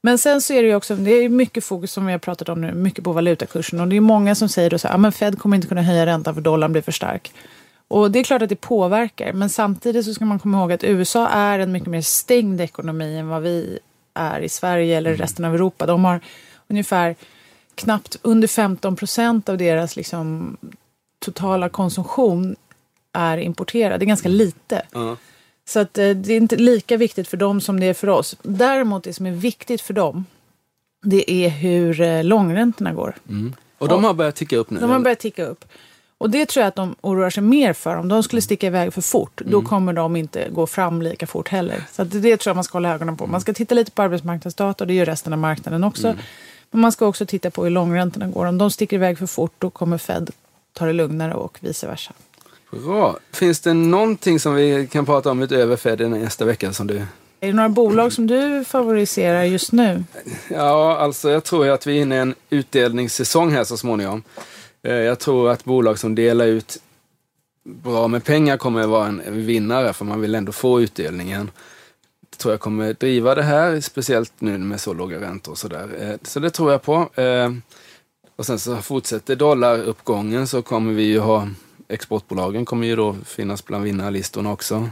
Men 0.00 0.18
sen 0.18 0.40
så 0.40 0.52
är 0.52 0.62
det 0.62 0.68
ju 0.68 0.74
också, 0.74 0.96
det 0.96 1.10
är 1.10 1.28
mycket 1.28 1.64
fokus 1.64 1.92
som 1.92 2.06
vi 2.06 2.12
har 2.12 2.18
pratat 2.18 2.48
om 2.48 2.60
nu, 2.60 2.72
mycket 2.72 3.04
på 3.04 3.12
valutakursen. 3.12 3.80
Och 3.80 3.88
det 3.88 3.96
är 3.96 4.00
många 4.00 4.34
som 4.34 4.48
säger 4.48 4.70
då 4.70 4.78
så 4.78 4.88
här, 4.88 4.94
ja 4.94 4.98
men 4.98 5.12
Fed 5.12 5.38
kommer 5.38 5.56
inte 5.56 5.68
kunna 5.68 5.82
höja 5.82 6.06
räntan 6.06 6.34
för 6.34 6.40
dollarn 6.40 6.72
blir 6.72 6.82
för 6.82 6.92
stark. 6.92 7.32
Och 7.88 8.10
det 8.10 8.18
är 8.18 8.24
klart 8.24 8.42
att 8.42 8.48
det 8.48 8.56
påverkar. 8.56 9.32
Men 9.32 9.50
samtidigt 9.50 10.04
så 10.04 10.14
ska 10.14 10.24
man 10.24 10.38
komma 10.38 10.58
ihåg 10.58 10.72
att 10.72 10.84
USA 10.84 11.28
är 11.28 11.58
en 11.58 11.72
mycket 11.72 11.88
mer 11.88 12.00
stängd 12.00 12.60
ekonomi 12.60 13.18
än 13.18 13.28
vad 13.28 13.42
vi 13.42 13.78
är 14.14 14.40
i 14.40 14.48
Sverige 14.48 14.96
eller 14.96 15.14
resten 15.14 15.44
av 15.44 15.54
Europa. 15.54 15.86
De 15.86 16.04
har 16.04 16.20
ungefär 16.68 17.16
knappt 17.74 18.18
under 18.22 18.48
15 18.48 18.96
procent 18.96 19.48
av 19.48 19.58
deras 19.58 19.96
liksom, 19.96 20.56
totala 21.18 21.68
konsumtion 21.68 22.56
är 23.12 23.38
importerad. 23.38 24.00
Det 24.00 24.04
är 24.04 24.06
ganska 24.06 24.28
lite. 24.28 24.82
Ja. 24.92 25.16
Så 25.64 25.80
att, 25.80 25.98
eh, 25.98 26.10
det 26.10 26.32
är 26.32 26.36
inte 26.36 26.56
lika 26.56 26.96
viktigt 26.96 27.28
för 27.28 27.36
dem 27.36 27.60
som 27.60 27.80
det 27.80 27.86
är 27.86 27.94
för 27.94 28.08
oss. 28.08 28.36
Däremot 28.42 29.04
det 29.04 29.12
som 29.12 29.26
är 29.26 29.32
viktigt 29.32 29.80
för 29.80 29.94
dem 29.94 30.24
det 31.04 31.30
är 31.30 31.48
hur 31.48 32.00
eh, 32.00 32.24
långräntorna 32.24 32.92
går. 32.92 33.14
Och 33.78 33.88
de 33.88 34.04
har 34.04 34.14
börjat 34.14 34.36
ticka 34.36 34.56
upp 34.56 34.70
nu. 34.70 34.80
De 34.80 34.90
har 34.90 34.98
börjat 34.98 35.18
ticka 35.18 35.44
upp. 35.44 35.64
Och 36.24 36.30
det 36.30 36.46
tror 36.46 36.62
jag 36.62 36.68
att 36.68 36.74
de 36.74 36.94
oroar 37.00 37.30
sig 37.30 37.42
mer 37.42 37.72
för. 37.72 37.96
Om 37.96 38.08
de 38.08 38.22
skulle 38.22 38.42
sticka 38.42 38.66
iväg 38.66 38.94
för 38.94 39.00
fort, 39.00 39.40
då 39.44 39.62
kommer 39.62 39.92
de 39.92 40.16
inte 40.16 40.48
gå 40.50 40.66
fram 40.66 41.02
lika 41.02 41.26
fort 41.26 41.48
heller. 41.48 41.84
Så 41.92 42.04
det 42.04 42.36
tror 42.36 42.50
jag 42.50 42.54
man 42.54 42.64
ska 42.64 42.76
hålla 42.76 42.94
ögonen 42.94 43.16
på. 43.16 43.26
Man 43.26 43.40
ska 43.40 43.52
titta 43.52 43.74
lite 43.74 43.90
på 43.90 44.02
arbetsmarknadsdata 44.02 44.84
och 44.84 44.88
det 44.88 44.94
gör 44.94 45.06
resten 45.06 45.32
av 45.32 45.38
marknaden 45.38 45.84
också. 45.84 46.16
Men 46.70 46.80
man 46.80 46.92
ska 46.92 47.06
också 47.06 47.26
titta 47.26 47.50
på 47.50 47.64
hur 47.64 47.70
långräntorna 47.70 48.26
går. 48.26 48.46
Om 48.46 48.58
de 48.58 48.70
sticker 48.70 48.96
iväg 48.96 49.18
för 49.18 49.26
fort, 49.26 49.52
då 49.58 49.70
kommer 49.70 49.98
Fed 49.98 50.30
ta 50.72 50.86
det 50.86 50.92
lugnare 50.92 51.34
och 51.34 51.58
vice 51.60 51.86
versa. 51.86 52.12
Bra. 52.70 53.16
Finns 53.32 53.60
det 53.60 53.74
någonting 53.74 54.40
som 54.40 54.54
vi 54.54 54.86
kan 54.86 55.06
prata 55.06 55.30
om 55.30 55.42
utöver 55.42 55.76
Fed 55.76 56.10
nästa 56.10 56.44
vecka 56.44 56.72
som 56.72 56.86
du... 56.86 56.96
Är 57.40 57.46
det 57.46 57.52
några 57.52 57.68
bolag 57.68 58.12
som 58.12 58.26
du 58.26 58.64
favoriserar 58.64 59.42
just 59.42 59.72
nu? 59.72 60.04
Ja, 60.48 60.96
alltså 60.96 61.30
jag 61.30 61.44
tror 61.44 61.68
att 61.68 61.86
vi 61.86 61.98
är 61.98 62.02
inne 62.02 62.14
i 62.14 62.18
en 62.18 62.34
utdelningssäsong 62.50 63.52
här 63.52 63.64
så 63.64 63.76
småningom. 63.76 64.22
Eh, 64.84 64.94
jag 64.94 65.18
tror 65.18 65.50
att 65.50 65.64
bolag 65.64 65.98
som 65.98 66.14
delar 66.14 66.46
ut 66.46 66.82
bra 67.64 68.08
med 68.08 68.24
pengar 68.24 68.56
kommer 68.56 68.80
att 68.80 68.88
vara 68.88 69.06
en 69.06 69.46
vinnare 69.46 69.92
för 69.92 70.04
man 70.04 70.20
vill 70.20 70.34
ändå 70.34 70.52
få 70.52 70.80
utdelningen. 70.80 71.50
Det 72.30 72.36
tror 72.36 72.52
jag 72.52 72.60
kommer 72.60 72.92
driva 72.92 73.34
det 73.34 73.42
här, 73.42 73.80
speciellt 73.80 74.32
nu 74.38 74.58
med 74.58 74.80
så 74.80 74.92
låga 74.92 75.20
räntor 75.20 75.52
och 75.52 75.58
sådär. 75.58 75.88
Eh, 76.00 76.16
så 76.22 76.40
det 76.40 76.50
tror 76.50 76.72
jag 76.72 76.82
på. 76.82 77.08
Eh, 77.14 77.52
och 78.36 78.46
sen 78.46 78.58
så 78.58 78.76
fortsätter 78.76 79.36
dollaruppgången 79.36 80.46
så 80.46 80.62
kommer 80.62 80.92
vi 80.92 81.02
ju 81.02 81.18
ha 81.18 81.48
exportbolagen 81.88 82.64
kommer 82.64 82.86
ju 82.86 82.96
då 82.96 83.16
finnas 83.24 83.64
bland 83.64 83.84
vinnarlistorna 83.84 84.52
också. 84.52 84.88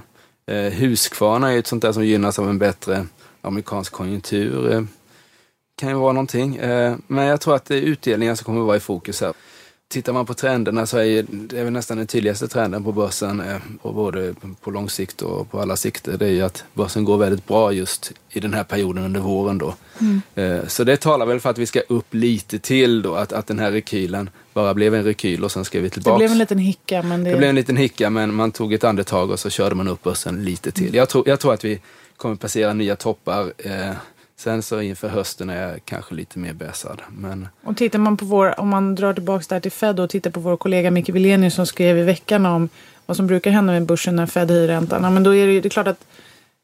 Husqvarna 0.72 1.48
är 1.48 1.52
ju 1.52 1.58
ett 1.58 1.66
sånt 1.66 1.82
där 1.82 1.92
som 1.92 2.04
gynnas 2.06 2.38
av 2.38 2.48
en 2.48 2.58
bättre 2.58 3.06
amerikansk 3.40 3.92
konjunktur. 3.92 4.86
Kan 5.76 5.88
ju 5.88 5.94
vara 5.94 6.12
någonting. 6.12 6.58
Men 7.06 7.24
jag 7.24 7.40
tror 7.40 7.54
att 7.54 7.64
det 7.64 7.76
är 7.76 7.80
utdelningar 7.80 8.34
som 8.34 8.44
kommer 8.44 8.60
att 8.60 8.66
vara 8.66 8.76
i 8.76 8.80
fokus 8.80 9.20
här. 9.20 9.32
Tittar 9.92 10.12
man 10.12 10.26
på 10.26 10.34
trenderna 10.34 10.86
så 10.86 10.98
är 10.98 11.24
det 11.30 11.58
är 11.58 11.64
väl 11.64 11.72
nästan 11.72 11.96
den 11.96 12.06
tydligaste 12.06 12.48
trenden 12.48 12.84
på 12.84 12.92
börsen, 12.92 13.40
eh, 13.40 13.56
på 13.82 13.92
både 13.92 14.34
på 14.60 14.70
lång 14.70 14.90
sikt 14.90 15.22
och 15.22 15.50
på 15.50 15.60
alla 15.60 15.76
sikter, 15.76 16.16
det 16.18 16.26
är 16.26 16.30
ju 16.30 16.42
att 16.42 16.64
börsen 16.74 17.04
går 17.04 17.18
väldigt 17.18 17.46
bra 17.46 17.72
just 17.72 18.12
i 18.30 18.40
den 18.40 18.54
här 18.54 18.64
perioden 18.64 19.04
under 19.04 19.20
våren 19.20 19.58
då. 19.58 19.74
Eh, 20.42 20.66
Så 20.66 20.84
det 20.84 20.96
talar 21.00 21.26
väl 21.26 21.40
för 21.40 21.50
att 21.50 21.58
vi 21.58 21.66
ska 21.66 21.80
upp 21.80 22.14
lite 22.14 22.58
till 22.58 23.02
då, 23.02 23.14
att, 23.14 23.32
att 23.32 23.46
den 23.46 23.58
här 23.58 23.70
rekylen 23.72 24.30
bara 24.54 24.74
blev 24.74 24.94
en 24.94 25.04
rekyl 25.04 25.44
och 25.44 25.52
sen 25.52 25.64
ska 25.64 25.78
vi 25.80 25.84
Det 25.88 25.90
tillbaka. 25.90 26.16
blev 26.18 26.30
en 26.30 26.38
liten 26.38 26.58
hicka, 26.58 27.02
men 27.02 27.24
det... 27.24 27.30
Det 27.30 27.36
blev 27.36 27.48
en 27.50 27.54
liten 27.56 27.76
hicka 27.76 28.10
men 28.10 28.34
man 28.34 28.52
tog 28.52 28.72
ett 28.74 28.84
andetag 28.84 29.30
och 29.30 29.40
så 29.40 29.50
körde 29.50 29.74
man 29.74 29.88
upp 29.88 30.02
börsen 30.02 30.44
lite 30.44 30.70
till. 30.70 30.94
Jag 30.94 31.08
tror, 31.08 31.28
jag 31.28 31.40
tror 31.40 31.54
att 31.54 31.64
vi 31.64 31.80
kommer 32.16 32.36
passera 32.36 32.72
nya 32.72 32.96
toppar. 32.96 33.52
Eh, 33.58 33.90
sen 34.42 34.62
så 34.62 34.80
inför 34.80 35.08
hösten 35.08 35.50
är 35.50 35.68
jag 35.70 35.80
kanske 35.84 36.14
lite 36.14 36.38
mer 36.38 36.52
bäsad. 36.52 37.02
Men 37.10 37.48
Och 37.64 37.76
tittar 37.76 37.98
man 37.98 38.16
på 38.16 38.24
vår, 38.24 38.60
om 38.60 38.68
man 38.68 38.94
drar 38.94 39.12
tillbaka 39.14 39.44
där 39.48 39.60
till 39.60 39.72
Fed 39.72 40.00
och 40.00 40.10
tittar 40.10 40.30
på 40.30 40.40
vår 40.40 40.56
kollega 40.56 40.90
Micke 40.90 41.08
Wilenius 41.08 41.54
som 41.54 41.66
skrev 41.66 41.98
i 41.98 42.02
veckan 42.02 42.46
om 42.46 42.68
vad 43.06 43.16
som 43.16 43.26
brukar 43.26 43.50
hända 43.50 43.72
med 43.72 43.86
börsen 43.86 44.16
när 44.16 44.26
Fed 44.26 44.50
höjer 44.50 44.68
räntan. 44.68 45.02
Ja, 45.04 45.10
men 45.10 45.22
då 45.22 45.34
är 45.34 45.46
det 45.46 45.60
det 45.60 45.68
är 45.68 45.70
klart 45.70 45.86
att 45.86 46.04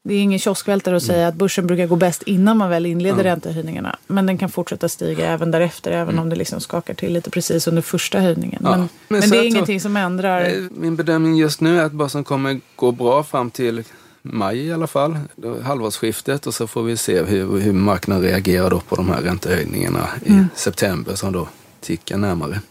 det 0.03 0.13
är 0.13 0.19
ingen 0.21 0.39
kioskvältare 0.39 0.95
att 0.97 1.03
säga 1.03 1.27
att 1.27 1.35
börsen 1.35 1.67
brukar 1.67 1.87
gå 1.87 1.95
bäst 1.95 2.23
innan 2.23 2.57
man 2.57 2.69
väl 2.69 2.85
inleder 2.85 3.23
räntehöjningarna. 3.23 3.97
Men 4.07 4.25
den 4.25 4.37
kan 4.37 4.49
fortsätta 4.49 4.89
stiga 4.89 5.25
även 5.27 5.51
därefter, 5.51 5.91
även 5.91 6.19
om 6.19 6.29
det 6.29 6.35
liksom 6.35 6.59
skakar 6.61 6.93
till 6.93 7.13
lite 7.13 7.29
precis 7.29 7.67
under 7.67 7.81
första 7.81 8.19
höjningen. 8.19 8.61
Ja, 8.63 8.69
Men, 8.69 8.79
men 8.79 8.89
men, 9.07 9.19
det 9.19 9.25
är 9.25 9.27
jag 9.27 9.31
tror- 9.31 9.45
ingenting 9.45 9.81
som 9.81 9.97
ändrar. 9.97 10.41
eh, 10.41 10.53
min 10.71 10.95
bedömning 10.95 11.35
just 11.37 11.61
nu 11.61 11.79
är 11.79 11.83
att 11.85 11.91
börsen 11.91 12.23
kommer 12.23 12.59
gå 12.75 12.91
bra 12.91 13.23
fram 13.23 13.51
till 13.51 13.83
maj 14.31 14.59
i 14.59 14.73
alla 14.73 14.87
fall, 14.87 15.17
halvårsskiftet 15.63 16.47
och 16.47 16.53
så 16.53 16.67
får 16.67 16.83
vi 16.83 16.97
se 16.97 17.23
hur, 17.23 17.59
hur 17.59 17.73
marknaden 17.73 18.23
reagerar 18.23 18.69
då 18.69 18.79
på 18.79 18.95
de 18.95 19.09
här 19.09 19.21
räntehöjningarna 19.21 20.09
i 20.25 20.43
september 20.55 21.15
som 21.15 21.33
då 21.33 21.47
tickar 21.81 22.17
närmare. 22.17 22.61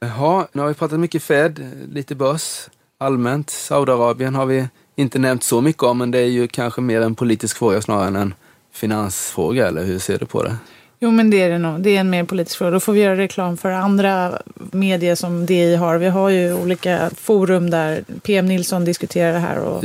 Jaha, 0.00 0.46
nu 0.52 0.62
har 0.62 0.68
vi 0.68 0.74
pratat 0.74 1.00
mycket 1.00 1.22
Fed, 1.22 1.70
lite 1.92 2.14
börs 2.14 2.68
allmänt. 2.98 3.50
Saudiarabien 3.50 4.34
har 4.34 4.46
vi 4.46 4.68
inte 4.96 5.18
nämnt 5.18 5.42
så 5.42 5.60
mycket 5.60 5.82
om, 5.82 5.98
men 5.98 6.10
det 6.10 6.18
är 6.18 6.26
ju 6.26 6.48
kanske 6.48 6.80
mer 6.80 7.00
en 7.00 7.14
politisk 7.14 7.56
fråga 7.56 7.82
snarare 7.82 8.06
än 8.06 8.16
en 8.16 8.34
finansfråga, 8.72 9.68
eller 9.68 9.84
hur 9.84 9.98
ser 9.98 10.18
du 10.18 10.26
på 10.26 10.42
det? 10.42 10.56
Jo, 11.00 11.10
men 11.10 11.30
det 11.30 11.42
är 11.42 11.50
det 11.50 11.58
nog. 11.58 11.80
Det 11.80 11.96
är 11.96 12.00
en 12.00 12.10
mer 12.10 12.24
politisk 12.24 12.58
fråga. 12.58 12.70
Då 12.70 12.80
får 12.80 12.92
vi 12.92 13.00
göra 13.00 13.16
reklam 13.16 13.56
för 13.56 13.70
andra 13.70 14.42
medier 14.54 15.14
som 15.14 15.46
DI 15.46 15.74
har. 15.74 15.98
Vi 15.98 16.08
har 16.08 16.28
ju 16.28 16.54
olika 16.54 17.10
forum 17.16 17.70
där 17.70 18.04
PM 18.22 18.46
Nilsson 18.46 18.84
diskuterar 18.84 19.32
det 19.32 19.38
här 19.38 19.58
och 19.58 19.84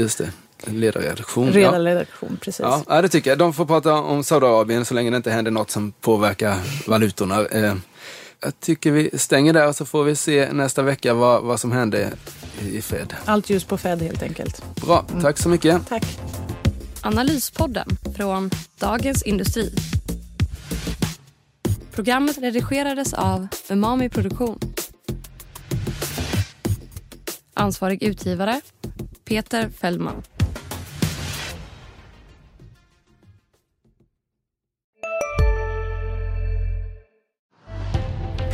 Ledarredaktion. 0.66 1.52
Reda 1.54 1.78
Ja. 1.78 2.38
Precis. 2.42 2.60
Ja, 2.60 2.84
ja, 2.88 3.02
det 3.02 3.10
tycker 3.10 3.30
jag. 3.32 3.38
De 3.40 3.54
får 3.54 3.66
prata 3.66 3.94
om 3.94 4.24
Saudiarabien 4.24 4.86
så 4.86 4.94
länge 4.94 5.12
det 5.12 5.18
inte 5.18 5.32
händer 5.32 5.52
något 5.52 5.72
som 5.72 5.92
påverkar 5.92 6.58
valutorna. 6.88 7.46
Eh, 7.46 7.74
Jag 8.40 8.60
tycker 8.60 8.92
vi 8.92 9.10
stänger 9.14 9.54
där 9.54 9.68
och 9.68 9.76
så 9.76 9.86
får 9.86 10.04
vi 10.04 10.16
se 10.16 10.52
nästa 10.54 10.82
vecka 10.82 11.14
vad, 11.14 11.44
vad 11.44 11.60
som 11.60 11.72
händer 11.72 12.10
i 12.72 12.82
Fed. 12.82 13.14
Allt 13.26 13.50
ljus 13.50 13.64
på 13.64 13.78
Fed 13.78 14.02
helt 14.02 14.24
enkelt. 14.24 14.64
Bra, 14.76 15.06
tack 15.22 15.38
så 15.38 15.50
mycket. 15.50 15.88
Tack. 15.90 16.04
Analyspodden 17.02 17.88
från 18.18 18.50
Dagens 18.80 19.24
Industri. 19.24 19.74
Programmet 21.94 22.38
redigerades 22.38 23.14
av 23.14 23.48
Umami 23.70 24.10
Produktion. 24.10 24.60
Ansvarig 27.54 28.04
utgivare 28.04 28.62
Peter 29.26 29.70
Fellman. 29.70 30.24